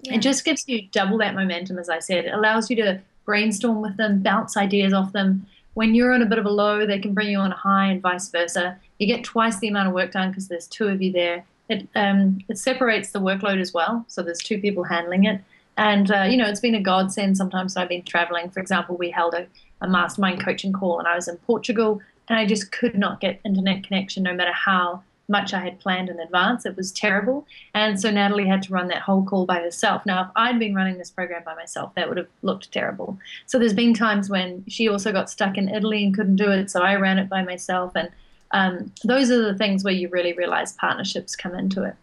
Yeah. 0.00 0.14
It 0.14 0.18
just 0.18 0.44
gives 0.44 0.64
you 0.66 0.88
double 0.90 1.18
that 1.18 1.34
momentum, 1.34 1.78
as 1.78 1.88
I 1.88 2.00
said. 2.00 2.24
It 2.24 2.34
allows 2.34 2.68
you 2.68 2.76
to 2.76 3.00
brainstorm 3.24 3.80
with 3.80 3.96
them, 3.96 4.22
bounce 4.22 4.56
ideas 4.56 4.92
off 4.92 5.12
them. 5.12 5.46
When 5.74 5.94
you're 5.94 6.12
on 6.12 6.22
a 6.22 6.26
bit 6.26 6.38
of 6.38 6.46
a 6.46 6.50
low, 6.50 6.86
they 6.86 6.98
can 6.98 7.14
bring 7.14 7.28
you 7.28 7.38
on 7.38 7.52
a 7.52 7.56
high, 7.56 7.86
and 7.86 8.02
vice 8.02 8.28
versa. 8.28 8.78
You 8.98 9.06
get 9.06 9.24
twice 9.24 9.58
the 9.58 9.68
amount 9.68 9.88
of 9.88 9.94
work 9.94 10.12
done 10.12 10.30
because 10.30 10.48
there's 10.48 10.66
two 10.66 10.88
of 10.88 11.00
you 11.00 11.12
there 11.12 11.44
it 11.68 11.88
um, 11.94 12.38
it 12.48 12.58
separates 12.58 13.10
the 13.10 13.20
workload 13.20 13.60
as 13.60 13.72
well. 13.72 14.04
So 14.08 14.22
there's 14.22 14.38
two 14.38 14.58
people 14.58 14.84
handling 14.84 15.24
it, 15.24 15.40
and 15.76 16.10
uh, 16.10 16.22
you 16.22 16.36
know 16.36 16.48
it's 16.48 16.60
been 16.60 16.74
a 16.74 16.82
godsend. 16.82 17.36
Sometimes 17.36 17.76
I've 17.76 17.88
been 17.88 18.02
traveling. 18.02 18.50
For 18.50 18.60
example, 18.60 18.96
we 18.96 19.10
held 19.10 19.34
a, 19.34 19.46
a 19.80 19.88
mastermind 19.88 20.44
coaching 20.44 20.72
call, 20.72 20.98
and 20.98 21.08
I 21.08 21.14
was 21.14 21.28
in 21.28 21.36
Portugal, 21.38 22.00
and 22.28 22.38
I 22.38 22.46
just 22.46 22.72
could 22.72 22.96
not 22.96 23.20
get 23.20 23.40
internet 23.44 23.84
connection, 23.84 24.22
no 24.22 24.34
matter 24.34 24.52
how 24.52 25.02
much 25.28 25.52
I 25.52 25.60
had 25.60 25.80
planned 25.80 26.08
in 26.08 26.20
advance. 26.20 26.64
It 26.66 26.76
was 26.76 26.92
terrible. 26.92 27.46
And 27.74 28.00
so 28.00 28.10
Natalie 28.10 28.46
had 28.46 28.62
to 28.64 28.72
run 28.72 28.88
that 28.88 29.02
whole 29.02 29.24
call 29.24 29.44
by 29.46 29.60
herself. 29.60 30.06
Now, 30.06 30.22
if 30.22 30.28
I'd 30.36 30.58
been 30.58 30.74
running 30.74 30.98
this 30.98 31.10
program 31.10 31.42
by 31.44 31.54
myself, 31.54 31.94
that 31.94 32.08
would 32.08 32.16
have 32.16 32.28
looked 32.42 32.70
terrible. 32.72 33.18
So 33.46 33.58
there's 33.58 33.74
been 33.74 33.94
times 33.94 34.30
when 34.30 34.64
she 34.68 34.88
also 34.88 35.12
got 35.12 35.30
stuck 35.30 35.58
in 35.58 35.68
Italy 35.68 36.04
and 36.04 36.14
couldn't 36.14 36.36
do 36.36 36.50
it. 36.50 36.70
So 36.70 36.82
I 36.82 36.94
ran 36.96 37.18
it 37.18 37.28
by 37.28 37.42
myself. 37.42 37.92
And 37.96 38.10
um, 38.52 38.92
those 39.04 39.30
are 39.30 39.42
the 39.42 39.58
things 39.58 39.84
where 39.84 39.94
you 39.94 40.08
really 40.08 40.32
realize 40.32 40.72
partnerships 40.72 41.36
come 41.36 41.54
into 41.54 41.82
it. 41.82 41.94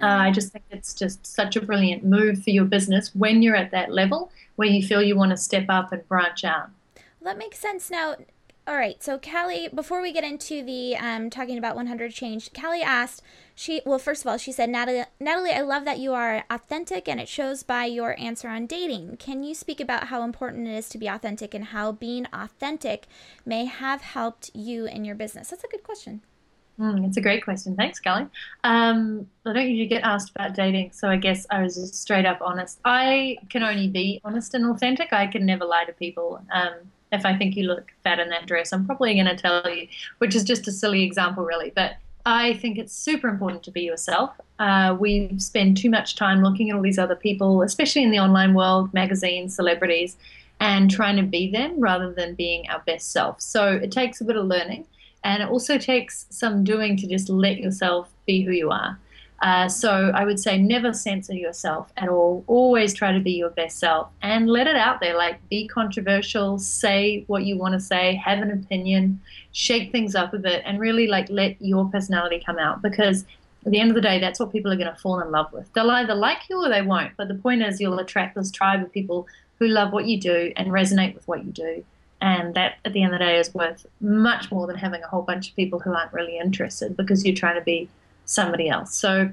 Uh, 0.00 0.06
I 0.06 0.30
just 0.30 0.52
think 0.52 0.64
it's 0.70 0.94
just 0.94 1.26
such 1.26 1.56
a 1.56 1.60
brilliant 1.60 2.04
move 2.04 2.42
for 2.42 2.50
your 2.50 2.64
business 2.64 3.14
when 3.14 3.42
you're 3.42 3.56
at 3.56 3.70
that 3.72 3.92
level 3.92 4.30
where 4.56 4.68
you 4.68 4.86
feel 4.86 5.02
you 5.02 5.16
want 5.16 5.30
to 5.30 5.36
step 5.36 5.66
up 5.68 5.92
and 5.92 6.06
branch 6.08 6.44
out. 6.44 6.70
Well, 7.20 7.34
that 7.34 7.38
makes 7.38 7.58
sense. 7.58 7.90
Now, 7.90 8.16
all 8.64 8.76
right, 8.76 9.02
so 9.02 9.18
Callie, 9.18 9.68
before 9.74 10.00
we 10.00 10.12
get 10.12 10.22
into 10.22 10.62
the 10.62 10.96
um, 10.96 11.30
talking 11.30 11.58
about 11.58 11.74
100 11.74 12.12
change, 12.12 12.52
Callie 12.52 12.82
asked, 12.82 13.20
she 13.56 13.82
well, 13.84 13.98
first 13.98 14.22
of 14.22 14.28
all, 14.28 14.38
she 14.38 14.52
said, 14.52 14.70
Natalie, 14.70 15.02
Natalie, 15.18 15.50
I 15.50 15.62
love 15.62 15.84
that 15.84 15.98
you 15.98 16.14
are 16.14 16.44
authentic, 16.48 17.08
and 17.08 17.20
it 17.20 17.28
shows 17.28 17.64
by 17.64 17.86
your 17.86 18.18
answer 18.20 18.48
on 18.48 18.66
dating. 18.66 19.16
Can 19.16 19.42
you 19.42 19.54
speak 19.54 19.80
about 19.80 20.08
how 20.08 20.22
important 20.22 20.68
it 20.68 20.76
is 20.76 20.88
to 20.90 20.98
be 20.98 21.08
authentic 21.08 21.54
and 21.54 21.66
how 21.66 21.90
being 21.90 22.26
authentic 22.32 23.06
may 23.44 23.64
have 23.64 24.00
helped 24.00 24.52
you 24.54 24.86
in 24.86 25.04
your 25.04 25.16
business? 25.16 25.50
That's 25.50 25.64
a 25.64 25.68
good 25.68 25.82
question. 25.82 26.22
Mm, 26.78 27.06
it's 27.06 27.16
a 27.16 27.20
great 27.20 27.44
question. 27.44 27.74
Thanks, 27.74 27.98
Callie. 27.98 28.28
Um, 28.62 29.26
I 29.44 29.52
don't 29.52 29.68
usually 29.68 29.88
get 29.88 30.04
asked 30.04 30.30
about 30.30 30.54
dating, 30.54 30.92
so 30.92 31.08
I 31.08 31.16
guess 31.16 31.46
I 31.50 31.62
was 31.62 31.74
just 31.74 31.96
straight 31.96 32.26
up 32.26 32.38
honest. 32.40 32.78
I 32.84 33.38
can 33.50 33.64
only 33.64 33.88
be 33.88 34.20
honest 34.24 34.54
and 34.54 34.66
authentic. 34.66 35.12
I 35.12 35.26
can 35.26 35.44
never 35.44 35.64
lie 35.64 35.84
to 35.84 35.92
people. 35.92 36.40
Um, 36.52 36.74
if 37.12 37.26
I 37.26 37.36
think 37.36 37.56
you 37.56 37.64
look 37.64 37.92
fat 38.02 38.18
in 38.18 38.30
that 38.30 38.46
dress, 38.46 38.72
I'm 38.72 38.86
probably 38.86 39.14
going 39.14 39.26
to 39.26 39.36
tell 39.36 39.68
you, 39.70 39.86
which 40.18 40.34
is 40.34 40.42
just 40.42 40.66
a 40.66 40.72
silly 40.72 41.02
example, 41.02 41.44
really. 41.44 41.72
But 41.74 41.96
I 42.24 42.54
think 42.54 42.78
it's 42.78 42.92
super 42.92 43.28
important 43.28 43.62
to 43.64 43.70
be 43.70 43.82
yourself. 43.82 44.30
Uh, 44.58 44.96
we 44.98 45.36
spend 45.38 45.76
too 45.76 45.90
much 45.90 46.16
time 46.16 46.42
looking 46.42 46.70
at 46.70 46.76
all 46.76 46.82
these 46.82 46.98
other 46.98 47.16
people, 47.16 47.62
especially 47.62 48.02
in 48.02 48.10
the 48.10 48.18
online 48.18 48.54
world, 48.54 48.92
magazines, 48.94 49.54
celebrities, 49.54 50.16
and 50.60 50.90
trying 50.90 51.16
to 51.16 51.22
be 51.22 51.50
them 51.50 51.78
rather 51.80 52.12
than 52.12 52.34
being 52.34 52.68
our 52.70 52.80
best 52.86 53.10
self. 53.10 53.40
So 53.40 53.72
it 53.72 53.90
takes 53.90 54.20
a 54.20 54.24
bit 54.24 54.36
of 54.36 54.46
learning, 54.46 54.86
and 55.24 55.42
it 55.42 55.48
also 55.48 55.78
takes 55.78 56.26
some 56.30 56.64
doing 56.64 56.96
to 56.98 57.06
just 57.06 57.28
let 57.28 57.58
yourself 57.58 58.08
be 58.26 58.42
who 58.42 58.52
you 58.52 58.70
are. 58.70 58.98
Uh, 59.42 59.68
so 59.68 60.12
I 60.14 60.24
would 60.24 60.38
say 60.38 60.56
never 60.56 60.92
censor 60.92 61.34
yourself 61.34 61.92
at 61.96 62.08
all. 62.08 62.44
Always 62.46 62.94
try 62.94 63.10
to 63.12 63.18
be 63.18 63.32
your 63.32 63.50
best 63.50 63.80
self 63.80 64.08
and 64.22 64.48
let 64.48 64.68
it 64.68 64.76
out 64.76 65.00
there. 65.00 65.16
Like 65.16 65.46
be 65.48 65.66
controversial, 65.66 66.60
say 66.60 67.24
what 67.26 67.44
you 67.44 67.58
want 67.58 67.74
to 67.74 67.80
say, 67.80 68.14
have 68.24 68.38
an 68.38 68.52
opinion, 68.52 69.20
shake 69.50 69.90
things 69.90 70.14
up 70.14 70.32
a 70.32 70.38
bit, 70.38 70.62
and 70.64 70.78
really 70.78 71.08
like 71.08 71.28
let 71.28 71.60
your 71.60 71.86
personality 71.86 72.40
come 72.44 72.56
out. 72.56 72.82
Because 72.82 73.24
at 73.66 73.72
the 73.72 73.80
end 73.80 73.90
of 73.90 73.96
the 73.96 74.00
day, 74.00 74.20
that's 74.20 74.38
what 74.38 74.52
people 74.52 74.72
are 74.72 74.76
going 74.76 74.92
to 74.92 75.00
fall 75.00 75.18
in 75.18 75.32
love 75.32 75.52
with. 75.52 75.72
They'll 75.72 75.90
either 75.90 76.14
like 76.14 76.48
you 76.48 76.64
or 76.64 76.68
they 76.68 76.82
won't. 76.82 77.16
But 77.16 77.26
the 77.26 77.34
point 77.34 77.62
is, 77.62 77.80
you'll 77.80 77.98
attract 77.98 78.36
this 78.36 78.50
tribe 78.52 78.82
of 78.82 78.92
people 78.92 79.26
who 79.58 79.66
love 79.66 79.92
what 79.92 80.06
you 80.06 80.20
do 80.20 80.52
and 80.56 80.68
resonate 80.68 81.14
with 81.14 81.26
what 81.26 81.44
you 81.44 81.50
do. 81.50 81.84
And 82.20 82.54
that, 82.54 82.76
at 82.84 82.92
the 82.92 83.02
end 83.02 83.12
of 83.12 83.18
the 83.18 83.24
day, 83.24 83.40
is 83.40 83.52
worth 83.52 83.86
much 84.00 84.52
more 84.52 84.68
than 84.68 84.76
having 84.76 85.02
a 85.02 85.08
whole 85.08 85.22
bunch 85.22 85.50
of 85.50 85.56
people 85.56 85.80
who 85.80 85.92
aren't 85.92 86.12
really 86.12 86.38
interested 86.38 86.96
because 86.96 87.24
you're 87.24 87.34
trying 87.34 87.56
to 87.56 87.64
be 87.64 87.88
somebody 88.32 88.68
else. 88.68 88.96
So 88.96 89.32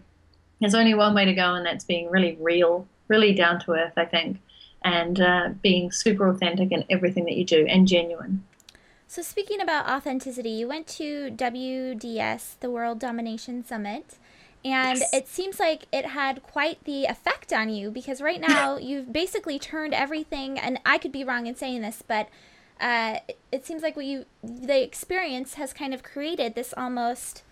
there's 0.60 0.76
only 0.76 0.94
one 0.94 1.14
way 1.14 1.26
to 1.26 1.34
go, 1.34 1.54
and 1.56 1.66
that's 1.66 1.86
being 1.86 2.10
really 2.10 2.38
real, 2.40 2.88
really 3.08 3.34
down 3.34 3.60
to 3.62 3.72
earth, 3.72 3.94
I 3.98 4.06
think, 4.06 4.40
and 4.84 5.20
uh, 5.20 5.50
being 5.62 5.92
super 5.92 6.28
authentic 6.28 6.72
in 6.72 6.84
everything 6.90 7.26
that 7.26 7.36
you 7.36 7.46
do 7.46 7.66
and 7.68 7.88
genuine. 7.88 8.44
So, 9.08 9.22
speaking 9.22 9.60
about 9.60 9.90
authenticity, 9.90 10.52
you 10.52 10.68
went 10.68 10.86
to 10.88 11.32
WDS, 11.32 12.60
the 12.60 12.70
World 12.70 13.00
Domination 13.00 13.66
Summit, 13.66 14.18
and 14.64 15.00
yes. 15.00 15.14
it 15.14 15.28
seems 15.28 15.60
like 15.60 15.88
it 15.92 16.08
had 16.08 16.44
quite 16.44 16.84
the 16.84 17.06
effect 17.06 17.52
on 17.52 17.70
you 17.70 17.90
because 17.90 18.22
right 18.22 18.42
now 18.42 18.78
you've 18.82 19.12
basically 19.12 19.58
turned 19.58 19.94
everything, 19.94 20.60
and 20.60 20.80
I 20.86 20.98
could 20.98 21.12
be 21.12 21.24
wrong 21.24 21.48
in 21.48 21.56
saying 21.56 21.82
this, 21.82 22.04
but 22.06 22.30
uh, 22.80 23.20
it 23.52 23.66
seems 23.66 23.82
like 23.82 23.96
what 23.96 24.06
you 24.06 24.26
the 24.44 24.84
experience 24.84 25.56
has 25.56 25.74
kind 25.74 25.94
of 25.94 26.04
created 26.04 26.56
this 26.56 26.74
almost 26.78 27.44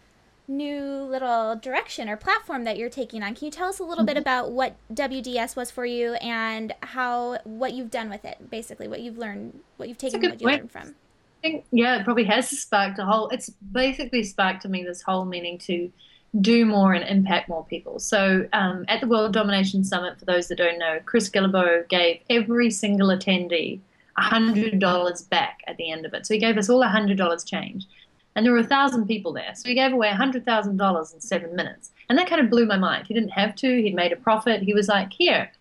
new 0.47 0.81
little 0.81 1.55
direction 1.55 2.07
or 2.07 2.15
platform 2.15 2.63
that 2.63 2.77
you're 2.77 2.89
taking 2.89 3.21
on. 3.21 3.35
Can 3.35 3.45
you 3.45 3.51
tell 3.51 3.67
us 3.67 3.79
a 3.79 3.83
little 3.83 4.03
mm-hmm. 4.03 4.07
bit 4.13 4.17
about 4.17 4.51
what 4.51 4.75
WDS 4.93 5.55
was 5.55 5.71
for 5.71 5.85
you 5.85 6.13
and 6.15 6.73
how 6.81 7.39
what 7.43 7.73
you've 7.73 7.91
done 7.91 8.09
with 8.09 8.23
it, 8.23 8.49
basically 8.49 8.87
what 8.87 9.01
you've 9.01 9.17
learned, 9.17 9.59
what 9.77 9.89
you've 9.89 9.97
taken, 9.97 10.21
what 10.21 10.41
you 10.41 10.47
learned 10.47 10.71
from? 10.71 10.95
I 11.39 11.41
think 11.41 11.65
yeah, 11.71 11.99
it 11.99 12.05
probably 12.05 12.23
has 12.25 12.49
sparked 12.49 12.97
a 12.99 13.05
whole. 13.05 13.27
It's 13.29 13.49
basically 13.71 14.23
sparked 14.23 14.61
to 14.63 14.69
me 14.69 14.83
this 14.83 15.01
whole 15.01 15.25
meaning 15.25 15.57
to 15.59 15.91
do 16.41 16.65
more 16.65 16.93
and 16.93 17.07
impact 17.07 17.49
more 17.49 17.65
people. 17.65 17.99
So 17.99 18.47
um, 18.53 18.85
at 18.87 19.01
the 19.01 19.07
World 19.07 19.33
Domination 19.33 19.83
Summit, 19.83 20.19
for 20.19 20.25
those 20.25 20.47
that 20.47 20.57
don't 20.57 20.79
know, 20.79 20.99
Chris 21.05 21.29
Guillebeau 21.29 21.87
gave 21.87 22.19
every 22.29 22.69
single 22.69 23.09
attendee 23.09 23.79
$100 24.17 25.29
back 25.29 25.61
at 25.67 25.77
the 25.77 25.91
end 25.91 26.05
of 26.05 26.13
it. 26.13 26.25
So 26.25 26.33
he 26.33 26.39
gave 26.39 26.57
us 26.57 26.69
all 26.69 26.83
$100 26.83 27.45
change 27.45 27.85
and 28.37 28.45
there 28.45 28.53
were 28.53 28.59
a 28.59 28.63
thousand 28.63 29.07
people 29.07 29.33
there. 29.33 29.53
So 29.55 29.67
he 29.67 29.73
gave 29.73 29.91
away 29.91 30.09
a 30.09 30.15
hundred 30.15 30.45
thousand 30.45 30.77
dollars 30.77 31.11
in 31.11 31.19
seven 31.19 31.55
minutes, 31.55 31.91
and 32.07 32.17
that 32.17 32.29
kind 32.29 32.39
of 32.39 32.51
blew 32.51 32.67
my 32.67 32.77
mind. 32.77 33.07
He 33.07 33.15
didn't 33.15 33.31
have 33.31 33.55
to. 33.55 33.81
He'd 33.81 33.95
made 33.95 34.13
a 34.13 34.15
profit. 34.15 34.61
He 34.61 34.75
was 34.75 34.87
like, 34.87 35.11
"Here, 35.11 35.51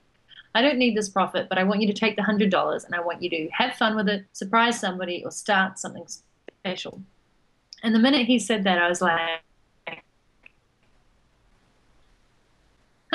I 0.54 0.60
don't 0.60 0.76
need 0.76 0.94
this 0.94 1.08
profit, 1.08 1.48
but 1.48 1.56
I 1.56 1.64
want 1.64 1.80
you 1.80 1.86
to 1.86 1.94
take 1.94 2.16
the 2.16 2.22
hundred 2.22 2.50
dollars, 2.50 2.84
and 2.84 2.94
I 2.94 3.00
want 3.00 3.22
you 3.22 3.30
to 3.30 3.48
have 3.48 3.74
fun 3.76 3.96
with 3.96 4.10
it, 4.10 4.26
surprise 4.32 4.78
somebody, 4.78 5.24
or 5.24 5.30
start 5.30 5.78
something 5.78 6.06
special." 6.06 7.00
And 7.82 7.94
the 7.94 7.98
minute 7.98 8.26
he 8.26 8.38
said 8.38 8.64
that, 8.64 8.78
I 8.78 8.88
was 8.88 9.00
like, 9.00 9.40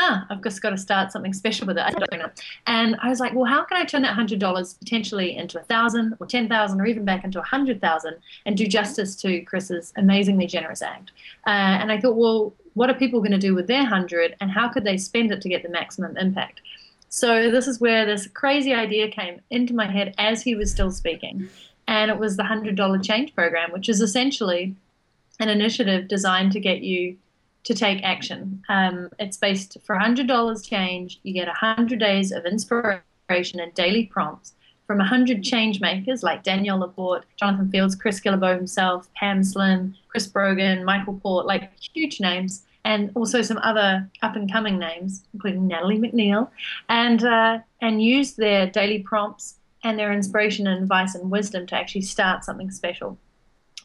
huh, 0.01 0.21
I've 0.29 0.43
just 0.43 0.61
got 0.61 0.71
to 0.71 0.77
start 0.77 1.11
something 1.11 1.33
special 1.33 1.67
with 1.67 1.77
it. 1.77 1.83
I 1.85 1.91
don't 1.91 2.19
know. 2.19 2.29
And 2.65 2.95
I 3.01 3.09
was 3.09 3.19
like, 3.19 3.33
well, 3.33 3.45
how 3.45 3.63
can 3.63 3.77
I 3.77 3.85
turn 3.85 4.01
that 4.01 4.15
hundred 4.15 4.39
dollars 4.39 4.73
potentially 4.73 5.35
into 5.35 5.59
a 5.59 5.63
thousand 5.63 6.15
or 6.19 6.25
ten 6.25 6.49
thousand 6.49 6.81
or 6.81 6.85
even 6.85 7.05
back 7.05 7.23
into 7.23 7.39
a 7.39 7.43
hundred 7.43 7.81
thousand 7.81 8.15
and 8.45 8.57
do 8.57 8.65
justice 8.65 9.15
to 9.17 9.41
Chris's 9.41 9.93
amazingly 9.95 10.47
generous 10.47 10.81
act? 10.81 11.11
Uh, 11.45 11.77
and 11.79 11.91
I 11.91 11.99
thought, 11.99 12.15
well, 12.15 12.53
what 12.73 12.89
are 12.89 12.95
people 12.95 13.19
going 13.19 13.31
to 13.31 13.37
do 13.37 13.53
with 13.53 13.67
their 13.67 13.85
hundred 13.85 14.35
and 14.41 14.49
how 14.49 14.69
could 14.69 14.83
they 14.83 14.97
spend 14.97 15.31
it 15.31 15.41
to 15.41 15.49
get 15.49 15.61
the 15.63 15.69
maximum 15.69 16.17
impact? 16.17 16.61
So 17.09 17.51
this 17.51 17.67
is 17.67 17.79
where 17.79 18.05
this 18.05 18.27
crazy 18.27 18.73
idea 18.73 19.09
came 19.09 19.41
into 19.49 19.73
my 19.73 19.91
head 19.91 20.15
as 20.17 20.41
he 20.41 20.55
was 20.55 20.71
still 20.71 20.91
speaking. 20.91 21.49
And 21.87 22.09
it 22.09 22.17
was 22.17 22.37
the 22.37 22.43
$100 22.43 23.03
change 23.03 23.35
program, 23.35 23.73
which 23.73 23.89
is 23.89 23.99
essentially 23.99 24.75
an 25.39 25.49
initiative 25.49 26.07
designed 26.07 26.53
to 26.53 26.59
get 26.59 26.81
you 26.81 27.17
to 27.63 27.73
take 27.73 28.03
action. 28.03 28.63
Um, 28.69 29.09
it's 29.19 29.37
based 29.37 29.77
for 29.83 29.95
$100 29.95 30.67
change. 30.67 31.19
You 31.23 31.33
get 31.33 31.47
100 31.47 31.99
days 31.99 32.31
of 32.31 32.45
inspiration 32.45 33.59
and 33.59 33.73
daily 33.73 34.05
prompts 34.05 34.53
from 34.87 34.97
100 34.97 35.41
change 35.43 35.79
makers 35.79 36.21
like 36.21 36.43
Danielle 36.43 36.79
Laporte, 36.79 37.23
Jonathan 37.37 37.71
Fields, 37.71 37.95
Chris 37.95 38.19
Guillebeau 38.19 38.55
himself, 38.55 39.07
Pam 39.13 39.43
Slim, 39.43 39.95
Chris 40.09 40.27
Brogan, 40.27 40.83
Michael 40.83 41.17
Port, 41.23 41.45
like 41.45 41.71
huge 41.93 42.19
names, 42.19 42.63
and 42.83 43.09
also 43.15 43.41
some 43.41 43.57
other 43.59 44.09
up 44.21 44.35
and 44.35 44.51
coming 44.51 44.77
names, 44.77 45.23
including 45.33 45.67
Natalie 45.67 45.97
MacNeil, 45.97 46.49
and, 46.89 47.23
uh, 47.23 47.59
and 47.79 48.03
use 48.03 48.33
their 48.33 48.67
daily 48.67 48.99
prompts 48.99 49.55
and 49.83 49.97
their 49.97 50.11
inspiration 50.11 50.67
and 50.67 50.83
advice 50.83 51.15
and 51.15 51.31
wisdom 51.31 51.65
to 51.67 51.75
actually 51.75 52.01
start 52.01 52.43
something 52.43 52.69
special. 52.69 53.17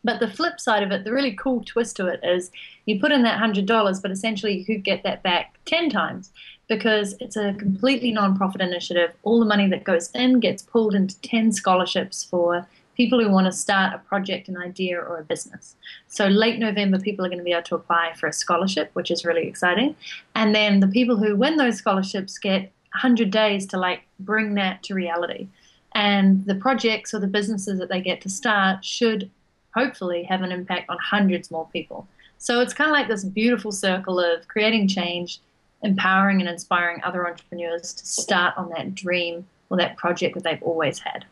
But 0.07 0.21
the 0.21 0.31
flip 0.31 0.61
side 0.61 0.85
of 0.85 0.92
it, 0.92 1.03
the 1.03 1.12
really 1.12 1.33
cool 1.33 1.64
twist 1.64 1.97
to 1.97 2.07
it 2.07 2.21
is 2.23 2.53
you 2.85 3.01
put 3.01 3.11
in 3.11 3.25
that 3.25 3.40
$100, 3.40 4.01
but 4.01 4.12
essentially 4.12 4.57
you 4.57 4.64
could 4.64 4.85
get 4.85 5.03
that 5.03 5.25
back 5.25 5.59
10 5.64 5.90
times 5.90 6.31
because 6.69 7.16
it's 7.19 7.37
a 7.37 7.55
completely 7.55 8.12
non-profit 8.12 8.61
initiative. 8.61 9.11
All 9.25 9.40
the 9.40 9.47
money 9.47 9.69
that 9.69 9.83
goes 9.83 10.12
in 10.14 10.38
gets 10.38 10.62
pulled 10.62 10.95
into 10.95 11.21
10 11.23 11.51
scholarships 11.51 12.23
for 12.23 12.69
people 12.97 13.21
who 13.21 13.33
want 13.33 13.47
to 13.47 13.53
start 13.53 13.95
a 13.95 13.99
project, 13.99 14.49
an 14.49 14.57
idea, 14.57 14.97
or 14.97 15.19
a 15.19 15.25
business. 15.25 15.75
So 16.07 16.29
late 16.29 16.61
November, 16.61 17.01
people 17.01 17.27
are 17.27 17.29
going 17.29 17.38
to 17.38 17.45
be 17.45 17.51
able 17.53 17.64
to 17.64 17.75
apply 17.75 18.12
for 18.14 18.29
a 18.29 18.33
scholarship, 18.33 18.90
which 18.92 19.11
is 19.11 19.25
really 19.25 19.49
exciting. 19.49 19.97
And 20.37 20.55
then 20.55 20.79
the 20.79 20.87
people 20.87 21.16
who 21.16 21.35
win 21.35 21.57
those 21.57 21.79
scholarships 21.79 22.38
get 22.38 22.73
100 22.92 23.33
days 23.33 23.66
to 23.66 23.77
like 23.77 24.03
bring 24.21 24.55
that 24.55 24.85
to 24.85 24.95
reality. 24.95 25.49
And 25.97 26.47
the 26.47 26.55
projects 26.55 27.12
or 27.12 27.19
the 27.19 27.27
businesses 27.27 27.81
that 27.81 27.88
they 27.88 28.01
get 28.01 28.21
to 28.21 28.29
start 28.29 28.85
should 28.85 29.31
hopefully 29.77 30.23
have 30.25 30.43
an 30.43 30.53
impact 30.53 30.89
on 30.89 30.97
hundreds 31.01 31.51
more 31.51 31.69
people. 31.73 32.09
So 32.39 32.61
it's 32.61 32.75
kind 32.75 32.91
of 32.91 32.95
like 32.95 33.09
this 33.09 33.25
beautiful 33.25 33.73
circle 33.73 34.21
of 34.21 34.47
creating 34.49 34.89
change, 34.89 35.41
empowering 35.83 36.41
and 36.41 36.49
inspiring 36.49 37.01
other 37.03 37.27
entrepreneurs 37.27 37.93
to 37.95 38.07
start 38.07 38.55
on 38.57 38.71
that 38.71 38.95
dream 38.95 39.47
or 39.71 39.77
that 39.79 39.97
project 39.97 40.35
that 40.35 40.45
they've 40.45 40.62
always 40.62 40.99
had. 40.99 41.25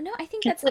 No, 0.00 0.12
I 0.18 0.26
think 0.26 0.44
that's 0.44 0.64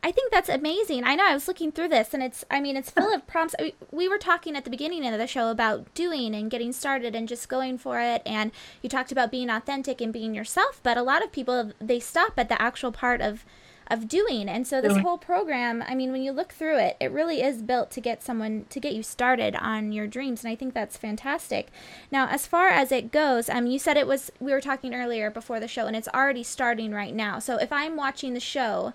I 0.00 0.12
think 0.12 0.30
that's 0.30 0.48
amazing. 0.48 1.02
I 1.04 1.16
know 1.16 1.26
I 1.26 1.34
was 1.34 1.48
looking 1.48 1.72
through 1.72 1.88
this 1.88 2.14
and 2.14 2.22
it's 2.22 2.44
I 2.50 2.60
mean 2.60 2.76
it's 2.76 2.90
full 2.90 3.12
of 3.12 3.26
prompts. 3.26 3.54
We 3.90 4.08
were 4.08 4.18
talking 4.18 4.54
at 4.56 4.64
the 4.64 4.70
beginning 4.70 5.04
of 5.06 5.18
the 5.18 5.26
show 5.26 5.50
about 5.50 5.92
doing 5.94 6.34
and 6.34 6.50
getting 6.50 6.72
started 6.72 7.16
and 7.16 7.26
just 7.26 7.48
going 7.48 7.78
for 7.78 8.00
it 8.00 8.22
and 8.24 8.52
you 8.80 8.88
talked 8.88 9.10
about 9.10 9.32
being 9.32 9.50
authentic 9.50 10.00
and 10.00 10.12
being 10.12 10.34
yourself, 10.34 10.80
but 10.82 10.96
a 10.96 11.02
lot 11.02 11.24
of 11.24 11.32
people 11.32 11.72
they 11.80 11.98
stop 11.98 12.34
at 12.36 12.48
the 12.48 12.60
actual 12.62 12.92
part 12.92 13.20
of 13.20 13.44
of 13.88 14.08
doing. 14.08 14.48
And 14.48 14.66
so 14.66 14.80
this 14.80 14.98
whole 14.98 15.18
program, 15.18 15.82
I 15.86 15.94
mean, 15.94 16.12
when 16.12 16.22
you 16.22 16.32
look 16.32 16.52
through 16.52 16.78
it, 16.78 16.96
it 17.00 17.10
really 17.10 17.42
is 17.42 17.62
built 17.62 17.90
to 17.92 18.00
get 18.00 18.22
someone 18.22 18.66
to 18.70 18.80
get 18.80 18.94
you 18.94 19.02
started 19.02 19.56
on 19.56 19.92
your 19.92 20.06
dreams, 20.06 20.44
and 20.44 20.52
I 20.52 20.54
think 20.54 20.74
that's 20.74 20.96
fantastic. 20.96 21.68
Now, 22.10 22.28
as 22.28 22.46
far 22.46 22.68
as 22.68 22.92
it 22.92 23.10
goes, 23.10 23.48
um, 23.48 23.66
you 23.66 23.78
said 23.78 23.96
it 23.96 24.06
was 24.06 24.30
we 24.40 24.52
were 24.52 24.60
talking 24.60 24.94
earlier 24.94 25.30
before 25.30 25.58
the 25.60 25.68
show, 25.68 25.86
and 25.86 25.96
it's 25.96 26.08
already 26.08 26.42
starting 26.42 26.92
right 26.92 27.14
now. 27.14 27.38
So 27.38 27.56
if 27.56 27.72
I'm 27.72 27.96
watching 27.96 28.34
the 28.34 28.40
show. 28.40 28.92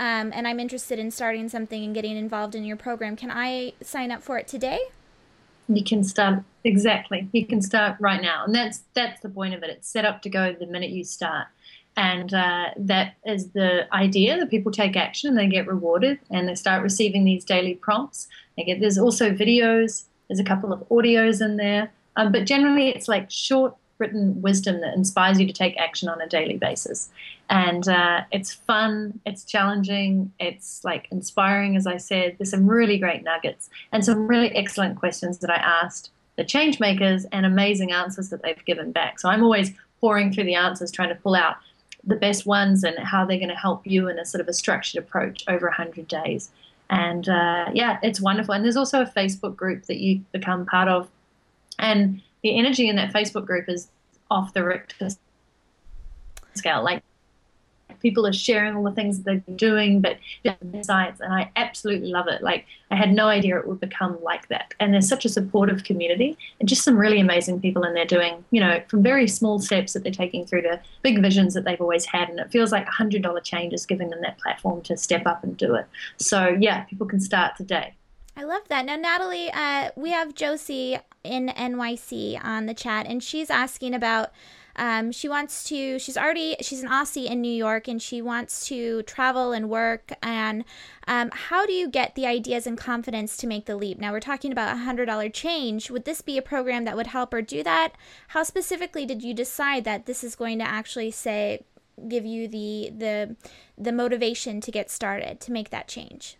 Um, 0.00 0.30
and 0.32 0.46
I'm 0.46 0.60
interested 0.60 1.00
in 1.00 1.10
starting 1.10 1.48
something 1.48 1.82
and 1.82 1.92
getting 1.92 2.16
involved 2.16 2.54
in 2.54 2.64
your 2.64 2.76
program. 2.76 3.16
Can 3.16 3.32
I 3.32 3.72
sign 3.82 4.12
up 4.12 4.22
for 4.22 4.38
it 4.38 4.46
today? 4.46 4.78
You 5.68 5.82
can 5.82 6.04
start 6.04 6.44
exactly. 6.62 7.28
You 7.32 7.44
can 7.46 7.60
start 7.60 7.96
right 7.98 8.22
now, 8.22 8.44
and 8.44 8.54
that's 8.54 8.84
that's 8.94 9.20
the 9.20 9.28
point 9.28 9.54
of 9.54 9.62
it. 9.64 9.70
It's 9.70 9.88
set 9.88 10.04
up 10.04 10.22
to 10.22 10.30
go 10.30 10.54
the 10.58 10.66
minute 10.66 10.90
you 10.90 11.02
start. 11.02 11.48
And 11.98 12.32
uh, 12.32 12.66
that 12.76 13.16
is 13.26 13.50
the 13.50 13.92
idea 13.92 14.38
that 14.38 14.50
people 14.50 14.70
take 14.70 14.96
action 14.96 15.30
and 15.30 15.36
they 15.36 15.48
get 15.48 15.66
rewarded 15.66 16.20
and 16.30 16.48
they 16.48 16.54
start 16.54 16.84
receiving 16.84 17.24
these 17.24 17.44
daily 17.44 17.74
prompts. 17.74 18.28
They 18.56 18.62
get 18.62 18.78
there's 18.78 18.98
also 18.98 19.32
videos, 19.32 20.04
there's 20.28 20.38
a 20.38 20.44
couple 20.44 20.72
of 20.72 20.88
audios 20.90 21.44
in 21.44 21.56
there, 21.56 21.90
um, 22.14 22.30
but 22.30 22.46
generally 22.46 22.90
it's 22.90 23.08
like 23.08 23.28
short 23.32 23.74
written 23.98 24.40
wisdom 24.40 24.80
that 24.80 24.94
inspires 24.94 25.40
you 25.40 25.46
to 25.48 25.52
take 25.52 25.76
action 25.76 26.08
on 26.08 26.20
a 26.20 26.28
daily 26.28 26.56
basis. 26.56 27.10
And 27.50 27.88
uh, 27.88 28.20
it's 28.30 28.52
fun, 28.52 29.18
it's 29.26 29.42
challenging, 29.44 30.32
it's 30.38 30.84
like 30.84 31.08
inspiring, 31.10 31.74
as 31.74 31.88
I 31.88 31.96
said. 31.96 32.36
There's 32.38 32.50
some 32.50 32.68
really 32.68 32.98
great 32.98 33.24
nuggets 33.24 33.70
and 33.90 34.04
some 34.04 34.28
really 34.28 34.54
excellent 34.54 35.00
questions 35.00 35.38
that 35.38 35.50
I 35.50 35.56
asked 35.56 36.10
the 36.36 36.44
change 36.44 36.78
makers 36.78 37.26
and 37.32 37.44
amazing 37.44 37.90
answers 37.90 38.28
that 38.28 38.44
they've 38.44 38.64
given 38.64 38.92
back. 38.92 39.18
So 39.18 39.28
I'm 39.28 39.42
always 39.42 39.72
pouring 40.00 40.32
through 40.32 40.44
the 40.44 40.54
answers, 40.54 40.92
trying 40.92 41.08
to 41.08 41.16
pull 41.16 41.34
out 41.34 41.56
the 42.04 42.16
best 42.16 42.46
ones 42.46 42.84
and 42.84 42.98
how 42.98 43.24
they're 43.24 43.38
going 43.38 43.48
to 43.48 43.54
help 43.54 43.86
you 43.86 44.08
in 44.08 44.18
a 44.18 44.24
sort 44.24 44.40
of 44.40 44.48
a 44.48 44.52
structured 44.52 45.02
approach 45.02 45.44
over 45.48 45.66
100 45.66 46.08
days. 46.08 46.50
And 46.90 47.28
uh, 47.28 47.70
yeah, 47.74 47.98
it's 48.02 48.20
wonderful. 48.20 48.54
And 48.54 48.64
there's 48.64 48.76
also 48.76 49.02
a 49.02 49.06
Facebook 49.06 49.56
group 49.56 49.84
that 49.86 49.98
you 49.98 50.22
become 50.32 50.64
part 50.64 50.88
of. 50.88 51.08
And 51.78 52.22
the 52.42 52.58
energy 52.58 52.88
in 52.88 52.96
that 52.96 53.12
Facebook 53.12 53.46
group 53.46 53.68
is 53.68 53.88
off 54.30 54.54
the 54.54 54.64
Richter 54.64 55.10
scale. 56.54 56.82
Like 56.82 57.02
people 58.00 58.26
are 58.26 58.32
sharing 58.32 58.76
all 58.76 58.84
the 58.84 58.92
things 58.92 59.18
that 59.18 59.24
they're 59.46 59.56
doing, 59.56 60.00
but 60.00 60.18
insights, 60.72 61.20
and 61.20 61.32
I 61.32 61.50
absolutely 61.56 62.08
love 62.08 62.28
it. 62.28 62.42
Like 62.42 62.66
I 62.90 62.96
had 62.96 63.12
no 63.12 63.28
idea 63.28 63.58
it 63.58 63.66
would 63.66 63.80
become 63.80 64.18
like 64.22 64.48
that. 64.48 64.74
And 64.80 64.92
there's 64.92 65.08
such 65.08 65.24
a 65.24 65.28
supportive 65.28 65.84
community, 65.84 66.36
and 66.60 66.68
just 66.68 66.82
some 66.82 66.96
really 66.96 67.20
amazing 67.20 67.60
people 67.60 67.84
in 67.84 67.94
there 67.94 68.04
doing, 68.04 68.44
you 68.50 68.60
know, 68.60 68.82
from 68.88 69.02
very 69.02 69.28
small 69.28 69.58
steps 69.58 69.92
that 69.92 70.02
they're 70.02 70.12
taking 70.12 70.46
through 70.46 70.62
to 70.62 70.80
big 71.02 71.20
visions 71.20 71.54
that 71.54 71.64
they've 71.64 71.80
always 71.80 72.04
had, 72.04 72.28
and 72.28 72.40
it 72.40 72.50
feels 72.50 72.72
like 72.72 72.86
a 72.86 72.90
hundred 72.90 73.22
dollar 73.22 73.40
change 73.40 73.72
is 73.72 73.86
giving 73.86 74.10
them 74.10 74.20
that 74.22 74.38
platform 74.38 74.82
to 74.82 74.96
step 74.96 75.26
up 75.26 75.44
and 75.44 75.56
do 75.56 75.74
it. 75.74 75.86
So 76.16 76.56
yeah, 76.60 76.84
people 76.84 77.06
can 77.06 77.20
start 77.20 77.56
today. 77.56 77.94
I 78.36 78.44
love 78.44 78.62
that. 78.68 78.84
Now, 78.84 78.94
Natalie, 78.94 79.50
uh, 79.50 79.90
we 79.96 80.10
have 80.10 80.32
Josie 80.32 80.98
in 81.24 81.48
NYC 81.48 82.38
on 82.42 82.66
the 82.66 82.74
chat, 82.74 83.04
and 83.06 83.20
she's 83.20 83.50
asking 83.50 83.94
about 83.94 84.30
um, 84.78 85.12
she 85.12 85.28
wants 85.28 85.64
to, 85.64 85.98
she's 85.98 86.16
already, 86.16 86.56
she's 86.62 86.82
an 86.82 86.88
Aussie 86.88 87.26
in 87.26 87.40
New 87.42 87.52
York 87.52 87.88
and 87.88 88.00
she 88.00 88.22
wants 88.22 88.66
to 88.68 89.02
travel 89.02 89.52
and 89.52 89.68
work. 89.68 90.12
And 90.22 90.64
um, 91.06 91.30
how 91.32 91.66
do 91.66 91.72
you 91.72 91.88
get 91.88 92.14
the 92.14 92.26
ideas 92.26 92.66
and 92.66 92.78
confidence 92.78 93.36
to 93.38 93.46
make 93.46 93.66
the 93.66 93.76
leap? 93.76 93.98
Now, 93.98 94.12
we're 94.12 94.20
talking 94.20 94.52
about 94.52 94.76
a 94.76 94.80
$100 94.80 95.32
change. 95.34 95.90
Would 95.90 96.04
this 96.04 96.22
be 96.22 96.38
a 96.38 96.42
program 96.42 96.84
that 96.84 96.96
would 96.96 97.08
help 97.08 97.32
her 97.32 97.42
do 97.42 97.62
that? 97.64 97.94
How 98.28 98.44
specifically 98.44 99.04
did 99.04 99.22
you 99.22 99.34
decide 99.34 99.84
that 99.84 100.06
this 100.06 100.24
is 100.24 100.36
going 100.36 100.58
to 100.60 100.64
actually 100.64 101.10
say, 101.10 101.64
give 102.06 102.24
you 102.24 102.46
the 102.46 102.92
the 102.96 103.36
the 103.76 103.90
motivation 103.90 104.60
to 104.60 104.70
get 104.70 104.90
started 104.90 105.40
to 105.40 105.50
make 105.50 105.70
that 105.70 105.88
change 105.88 106.36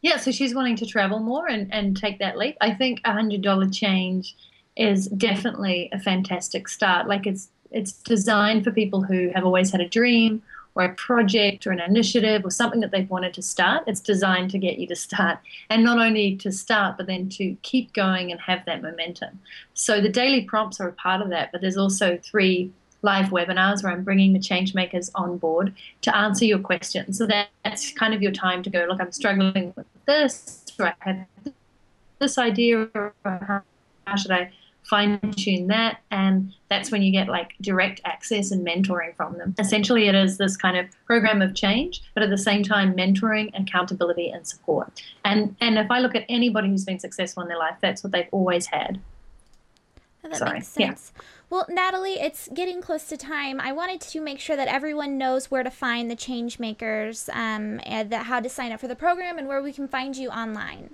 yeah 0.00 0.16
so 0.16 0.30
she's 0.32 0.54
wanting 0.54 0.74
to 0.74 0.86
travel 0.86 1.20
more 1.20 1.48
and 1.48 1.72
and 1.72 1.96
take 1.96 2.18
that 2.18 2.36
leap 2.36 2.56
i 2.60 2.74
think 2.74 3.00
a 3.04 3.12
hundred 3.12 3.42
dollar 3.42 3.68
change 3.68 4.34
is 4.78 5.08
definitely 5.08 5.90
a 5.92 5.98
fantastic 5.98 6.68
start. 6.68 7.08
Like 7.08 7.26
it's 7.26 7.50
it's 7.70 7.92
designed 7.92 8.64
for 8.64 8.70
people 8.70 9.02
who 9.02 9.30
have 9.34 9.44
always 9.44 9.70
had 9.72 9.82
a 9.82 9.88
dream 9.88 10.42
or 10.74 10.84
a 10.84 10.94
project 10.94 11.66
or 11.66 11.72
an 11.72 11.80
initiative 11.80 12.44
or 12.44 12.50
something 12.50 12.80
that 12.80 12.92
they've 12.92 13.10
wanted 13.10 13.34
to 13.34 13.42
start. 13.42 13.84
It's 13.86 14.00
designed 14.00 14.50
to 14.52 14.58
get 14.58 14.78
you 14.78 14.86
to 14.86 14.96
start 14.96 15.38
and 15.68 15.84
not 15.84 15.98
only 15.98 16.36
to 16.36 16.50
start, 16.50 16.96
but 16.96 17.06
then 17.06 17.28
to 17.30 17.56
keep 17.62 17.92
going 17.92 18.30
and 18.30 18.40
have 18.40 18.64
that 18.64 18.80
momentum. 18.80 19.40
So 19.74 20.00
the 20.00 20.08
daily 20.08 20.44
prompts 20.44 20.80
are 20.80 20.88
a 20.88 20.92
part 20.92 21.20
of 21.20 21.28
that, 21.30 21.52
but 21.52 21.60
there's 21.60 21.76
also 21.76 22.16
three 22.22 22.72
live 23.02 23.26
webinars 23.26 23.82
where 23.82 23.92
I'm 23.92 24.02
bringing 24.02 24.32
the 24.32 24.40
change 24.40 24.74
makers 24.74 25.10
on 25.14 25.36
board 25.36 25.74
to 26.02 26.16
answer 26.16 26.44
your 26.44 26.58
questions. 26.58 27.18
So 27.18 27.26
that, 27.26 27.48
that's 27.64 27.92
kind 27.92 28.14
of 28.14 28.22
your 28.22 28.32
time 28.32 28.62
to 28.62 28.70
go, 28.70 28.86
look, 28.88 29.00
I'm 29.00 29.12
struggling 29.12 29.72
with 29.76 29.86
this, 30.06 30.64
or 30.78 30.86
I 30.86 30.94
have 31.00 31.26
this 32.18 32.38
idea, 32.38 32.88
or 32.94 33.12
how 33.24 34.16
should 34.16 34.30
I 34.30 34.52
fine 34.88 35.18
tune 35.32 35.66
that 35.66 36.00
and 36.10 36.52
that's 36.70 36.90
when 36.90 37.02
you 37.02 37.12
get 37.12 37.28
like 37.28 37.54
direct 37.60 38.00
access 38.04 38.50
and 38.50 38.66
mentoring 38.66 39.14
from 39.16 39.36
them 39.36 39.54
essentially 39.58 40.08
it 40.08 40.14
is 40.14 40.38
this 40.38 40.56
kind 40.56 40.76
of 40.76 40.86
program 41.04 41.42
of 41.42 41.54
change 41.54 42.02
but 42.14 42.22
at 42.22 42.30
the 42.30 42.38
same 42.38 42.62
time 42.62 42.94
mentoring 42.94 43.50
accountability 43.60 44.30
and 44.30 44.48
support 44.48 45.02
and 45.24 45.54
and 45.60 45.78
if 45.78 45.90
i 45.90 45.98
look 45.98 46.14
at 46.14 46.24
anybody 46.28 46.68
who's 46.68 46.84
been 46.84 46.98
successful 46.98 47.42
in 47.42 47.48
their 47.48 47.58
life 47.58 47.76
that's 47.82 48.02
what 48.02 48.12
they've 48.12 48.28
always 48.32 48.66
had 48.66 49.00
that 50.22 50.36
Sorry. 50.36 50.54
makes 50.54 50.68
sense 50.68 51.12
yeah. 51.14 51.22
Well, 51.50 51.64
Natalie, 51.70 52.20
it's 52.20 52.50
getting 52.52 52.82
close 52.82 53.04
to 53.04 53.16
time. 53.16 53.58
I 53.58 53.72
wanted 53.72 54.02
to 54.02 54.20
make 54.20 54.38
sure 54.38 54.54
that 54.54 54.68
everyone 54.68 55.16
knows 55.16 55.50
where 55.50 55.62
to 55.62 55.70
find 55.70 56.10
the 56.10 56.14
change 56.14 56.58
makers, 56.58 57.30
um, 57.32 57.80
and 57.84 58.10
that 58.10 58.26
how 58.26 58.40
to 58.40 58.50
sign 58.50 58.70
up 58.70 58.80
for 58.80 58.86
the 58.86 58.94
program, 58.94 59.38
and 59.38 59.48
where 59.48 59.62
we 59.62 59.72
can 59.72 59.88
find 59.88 60.14
you 60.14 60.28
online. 60.28 60.90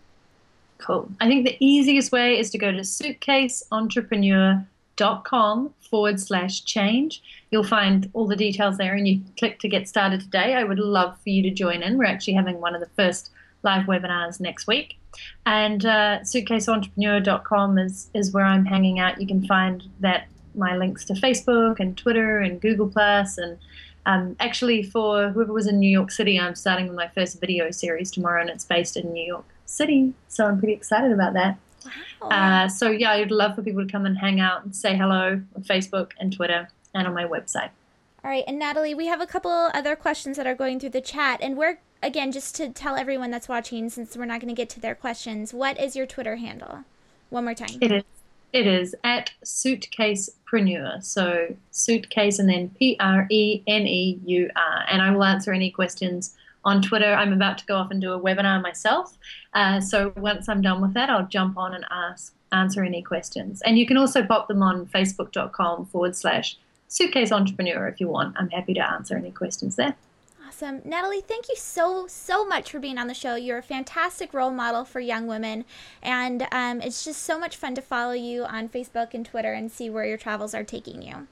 Cool. 0.78 1.10
I 1.20 1.28
think 1.28 1.46
the 1.46 1.56
easiest 1.60 2.10
way 2.12 2.38
is 2.38 2.50
to 2.50 2.58
go 2.58 2.70
to 2.72 2.80
suitcaseentrepreneur.com 2.80 5.74
forward 5.80 6.20
slash 6.20 6.64
change. 6.64 7.22
You'll 7.50 7.64
find 7.64 8.10
all 8.12 8.26
the 8.26 8.36
details 8.36 8.76
there 8.76 8.94
and 8.94 9.08
you 9.08 9.22
click 9.38 9.60
to 9.60 9.68
get 9.68 9.88
started 9.88 10.20
today. 10.20 10.54
I 10.54 10.64
would 10.64 10.78
love 10.78 11.16
for 11.22 11.30
you 11.30 11.42
to 11.42 11.50
join 11.50 11.82
in. 11.82 11.96
We're 11.96 12.04
actually 12.04 12.34
having 12.34 12.60
one 12.60 12.74
of 12.74 12.80
the 12.80 12.90
first 12.96 13.30
live 13.62 13.86
webinars 13.86 14.40
next 14.40 14.66
week. 14.66 14.98
And 15.46 15.86
uh, 15.86 16.18
suitcaseentrepreneur.com 16.22 17.78
is, 17.78 18.10
is 18.12 18.32
where 18.32 18.44
I'm 18.44 18.66
hanging 18.66 18.98
out. 18.98 19.20
You 19.20 19.26
can 19.26 19.46
find 19.46 19.84
that 20.00 20.26
my 20.54 20.76
links 20.76 21.04
to 21.06 21.14
Facebook 21.14 21.80
and 21.80 21.96
Twitter 21.96 22.40
and 22.40 22.60
Google 22.60 22.88
Plus 22.88 23.38
and 23.38 23.58
um, 24.06 24.36
actually 24.38 24.82
for 24.82 25.30
whoever 25.30 25.52
was 25.52 25.66
in 25.66 25.78
New 25.78 25.90
York 25.90 26.10
City, 26.10 26.38
I'm 26.38 26.54
starting 26.54 26.94
my 26.94 27.08
first 27.08 27.40
video 27.40 27.70
series 27.70 28.10
tomorrow 28.10 28.42
and 28.42 28.50
it's 28.50 28.64
based 28.64 28.98
in 28.98 29.10
New 29.12 29.24
York 29.24 29.46
city. 29.64 30.14
So 30.28 30.46
I'm 30.46 30.58
pretty 30.58 30.74
excited 30.74 31.12
about 31.12 31.34
that. 31.34 31.58
Wow. 32.20 32.28
Uh, 32.28 32.68
so 32.68 32.90
yeah, 32.90 33.12
I'd 33.12 33.30
love 33.30 33.54
for 33.54 33.62
people 33.62 33.84
to 33.84 33.90
come 33.90 34.06
and 34.06 34.16
hang 34.16 34.40
out 34.40 34.64
and 34.64 34.74
say 34.74 34.96
hello 34.96 35.42
on 35.54 35.62
Facebook 35.62 36.12
and 36.18 36.32
Twitter 36.32 36.68
and 36.94 37.06
on 37.06 37.14
my 37.14 37.24
website. 37.24 37.70
All 38.24 38.30
right, 38.30 38.44
and 38.46 38.58
Natalie, 38.58 38.94
we 38.94 39.06
have 39.06 39.20
a 39.20 39.26
couple 39.26 39.50
other 39.50 39.94
questions 39.94 40.38
that 40.38 40.46
are 40.46 40.54
going 40.54 40.80
through 40.80 40.90
the 40.90 41.02
chat, 41.02 41.40
and 41.42 41.58
we're 41.58 41.78
again 42.02 42.32
just 42.32 42.54
to 42.56 42.70
tell 42.70 42.96
everyone 42.96 43.30
that's 43.30 43.48
watching, 43.48 43.90
since 43.90 44.16
we're 44.16 44.24
not 44.24 44.40
going 44.40 44.48
to 44.48 44.54
get 44.54 44.70
to 44.70 44.80
their 44.80 44.94
questions. 44.94 45.52
What 45.52 45.78
is 45.78 45.94
your 45.94 46.06
Twitter 46.06 46.36
handle? 46.36 46.84
One 47.28 47.44
more 47.44 47.54
time. 47.54 47.78
It 47.82 47.92
is. 47.92 48.02
It 48.54 48.68
is 48.68 48.94
at 49.02 49.32
suitcasepreneur. 49.44 51.04
So 51.04 51.56
suitcase 51.72 52.38
and 52.38 52.48
then 52.48 52.70
P 52.70 52.96
R 53.00 53.26
E 53.28 53.62
N 53.66 53.86
E 53.86 54.20
U 54.24 54.48
R. 54.54 54.84
And 54.88 55.02
I 55.02 55.10
will 55.10 55.24
answer 55.24 55.52
any 55.52 55.70
questions 55.72 56.36
on 56.64 56.82
Twitter. 56.82 57.12
I'm 57.12 57.32
about 57.32 57.58
to 57.58 57.66
go 57.66 57.76
off 57.76 57.90
and 57.90 58.00
do 58.00 58.12
a 58.12 58.20
webinar 58.20 58.62
myself. 58.62 59.16
Uh, 59.52 59.80
so 59.80 60.12
once 60.16 60.48
I'm 60.48 60.62
done 60.62 60.80
with 60.80 60.94
that, 60.94 61.10
I'll 61.10 61.26
jump 61.26 61.56
on 61.56 61.74
and 61.74 61.84
ask 61.90 62.34
answer 62.52 62.84
any 62.84 63.02
questions. 63.02 63.60
And 63.62 63.78
you 63.78 63.86
can 63.86 63.96
also 63.96 64.24
pop 64.24 64.48
them 64.48 64.62
on 64.62 64.86
facebook.com 64.86 65.86
forward 65.86 66.16
slash 66.16 66.56
suitcase 66.88 67.32
entrepreneur 67.32 67.88
if 67.88 68.00
you 68.00 68.08
want. 68.08 68.36
I'm 68.38 68.50
happy 68.50 68.74
to 68.74 68.90
answer 68.90 69.16
any 69.16 69.30
questions 69.30 69.76
there. 69.76 69.96
Awesome. 70.46 70.82
Natalie, 70.84 71.20
thank 71.20 71.48
you 71.48 71.56
so, 71.56 72.06
so 72.06 72.46
much 72.46 72.70
for 72.70 72.78
being 72.78 72.96
on 72.96 73.08
the 73.08 73.14
show. 73.14 73.34
You're 73.34 73.58
a 73.58 73.62
fantastic 73.62 74.32
role 74.32 74.52
model 74.52 74.84
for 74.84 75.00
young 75.00 75.26
women. 75.26 75.64
And 76.00 76.46
um, 76.52 76.80
it's 76.80 77.04
just 77.04 77.22
so 77.22 77.40
much 77.40 77.56
fun 77.56 77.74
to 77.74 77.82
follow 77.82 78.12
you 78.12 78.44
on 78.44 78.68
Facebook 78.68 79.14
and 79.14 79.26
Twitter 79.26 79.52
and 79.52 79.72
see 79.72 79.90
where 79.90 80.06
your 80.06 80.16
travels 80.16 80.54
are 80.54 80.62
taking 80.62 81.02
you. 81.02 81.26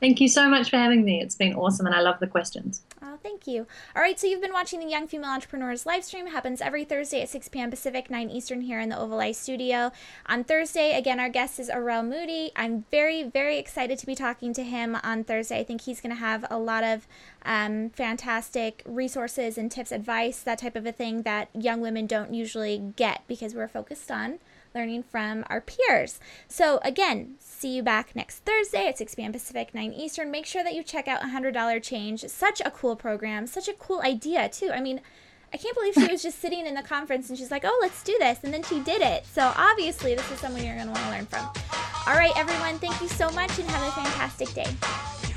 Thank 0.00 0.20
you 0.20 0.28
so 0.28 0.50
much 0.50 0.68
for 0.68 0.76
having 0.76 1.02
me. 1.04 1.22
It's 1.22 1.36
been 1.36 1.54
awesome, 1.54 1.86
and 1.86 1.94
I 1.94 2.02
love 2.02 2.20
the 2.20 2.26
questions. 2.26 2.82
Oh, 3.06 3.18
thank 3.22 3.46
you. 3.46 3.66
All 3.94 4.00
right, 4.00 4.18
so 4.18 4.26
you've 4.26 4.40
been 4.40 4.54
watching 4.54 4.80
the 4.80 4.86
Young 4.86 5.06
Female 5.06 5.28
Entrepreneurs 5.28 5.84
live 5.84 6.04
stream. 6.04 6.26
It 6.26 6.30
happens 6.30 6.62
every 6.62 6.86
Thursday 6.86 7.20
at 7.20 7.28
6 7.28 7.48
p.m. 7.48 7.68
Pacific, 7.68 8.08
9 8.08 8.30
Eastern 8.30 8.62
here 8.62 8.80
in 8.80 8.88
the 8.88 8.98
Oval 8.98 9.20
Eye 9.20 9.32
studio. 9.32 9.92
On 10.24 10.42
Thursday, 10.42 10.96
again, 10.96 11.20
our 11.20 11.28
guest 11.28 11.60
is 11.60 11.68
Arel 11.68 12.02
Moodie. 12.02 12.50
I'm 12.56 12.86
very, 12.90 13.22
very 13.22 13.58
excited 13.58 13.98
to 13.98 14.06
be 14.06 14.14
talking 14.14 14.54
to 14.54 14.64
him 14.64 14.96
on 15.04 15.22
Thursday. 15.22 15.60
I 15.60 15.64
think 15.64 15.82
he's 15.82 16.00
going 16.00 16.14
to 16.14 16.20
have 16.20 16.46
a 16.50 16.58
lot 16.58 16.82
of 16.82 17.06
um, 17.44 17.90
fantastic 17.90 18.82
resources 18.86 19.58
and 19.58 19.70
tips, 19.70 19.92
advice, 19.92 20.40
that 20.40 20.60
type 20.60 20.74
of 20.74 20.86
a 20.86 20.92
thing 20.92 21.22
that 21.22 21.50
young 21.54 21.82
women 21.82 22.06
don't 22.06 22.32
usually 22.32 22.78
get 22.96 23.22
because 23.28 23.54
we're 23.54 23.68
focused 23.68 24.10
on 24.10 24.38
learning 24.74 25.04
from 25.04 25.44
our 25.48 25.60
peers. 25.60 26.18
So, 26.48 26.80
again, 26.82 27.34
see 27.38 27.76
you 27.76 27.82
back 27.82 28.14
next 28.16 28.38
Thursday 28.40 28.88
at 28.88 28.98
6 28.98 29.14
p.m. 29.14 29.32
Pacific, 29.32 29.74
9 29.74 29.92
Eastern. 29.92 30.30
Make 30.30 30.46
sure 30.46 30.64
that 30.64 30.74
you 30.74 30.82
check 30.82 31.08
out 31.08 31.22
$100 31.22 31.82
Change. 31.82 32.24
Such 32.26 32.60
a 32.64 32.70
cool 32.70 32.96
program, 32.96 33.46
such 33.46 33.68
a 33.68 33.72
cool 33.74 34.00
idea, 34.02 34.48
too. 34.48 34.70
I 34.72 34.80
mean, 34.80 35.00
I 35.52 35.56
can't 35.56 35.74
believe 35.76 35.94
she 35.94 36.10
was 36.10 36.22
just 36.22 36.40
sitting 36.40 36.66
in 36.66 36.74
the 36.74 36.82
conference 36.82 37.28
and 37.28 37.38
she's 37.38 37.50
like, 37.50 37.64
oh, 37.64 37.78
let's 37.80 38.02
do 38.02 38.16
this. 38.18 38.40
And 38.42 38.52
then 38.52 38.64
she 38.64 38.80
did 38.80 39.02
it. 39.02 39.24
So, 39.26 39.52
obviously, 39.56 40.14
this 40.14 40.28
is 40.30 40.40
someone 40.40 40.64
you're 40.64 40.74
going 40.74 40.88
to 40.88 40.92
want 40.92 41.04
to 41.04 41.10
learn 41.10 41.26
from. 41.26 41.46
All 42.06 42.14
right, 42.14 42.32
everyone, 42.36 42.78
thank 42.78 43.00
you 43.00 43.08
so 43.08 43.30
much 43.30 43.58
and 43.58 43.68
have 43.70 43.88
a 43.88 43.92
fantastic 43.92 44.48
day. 44.52 45.33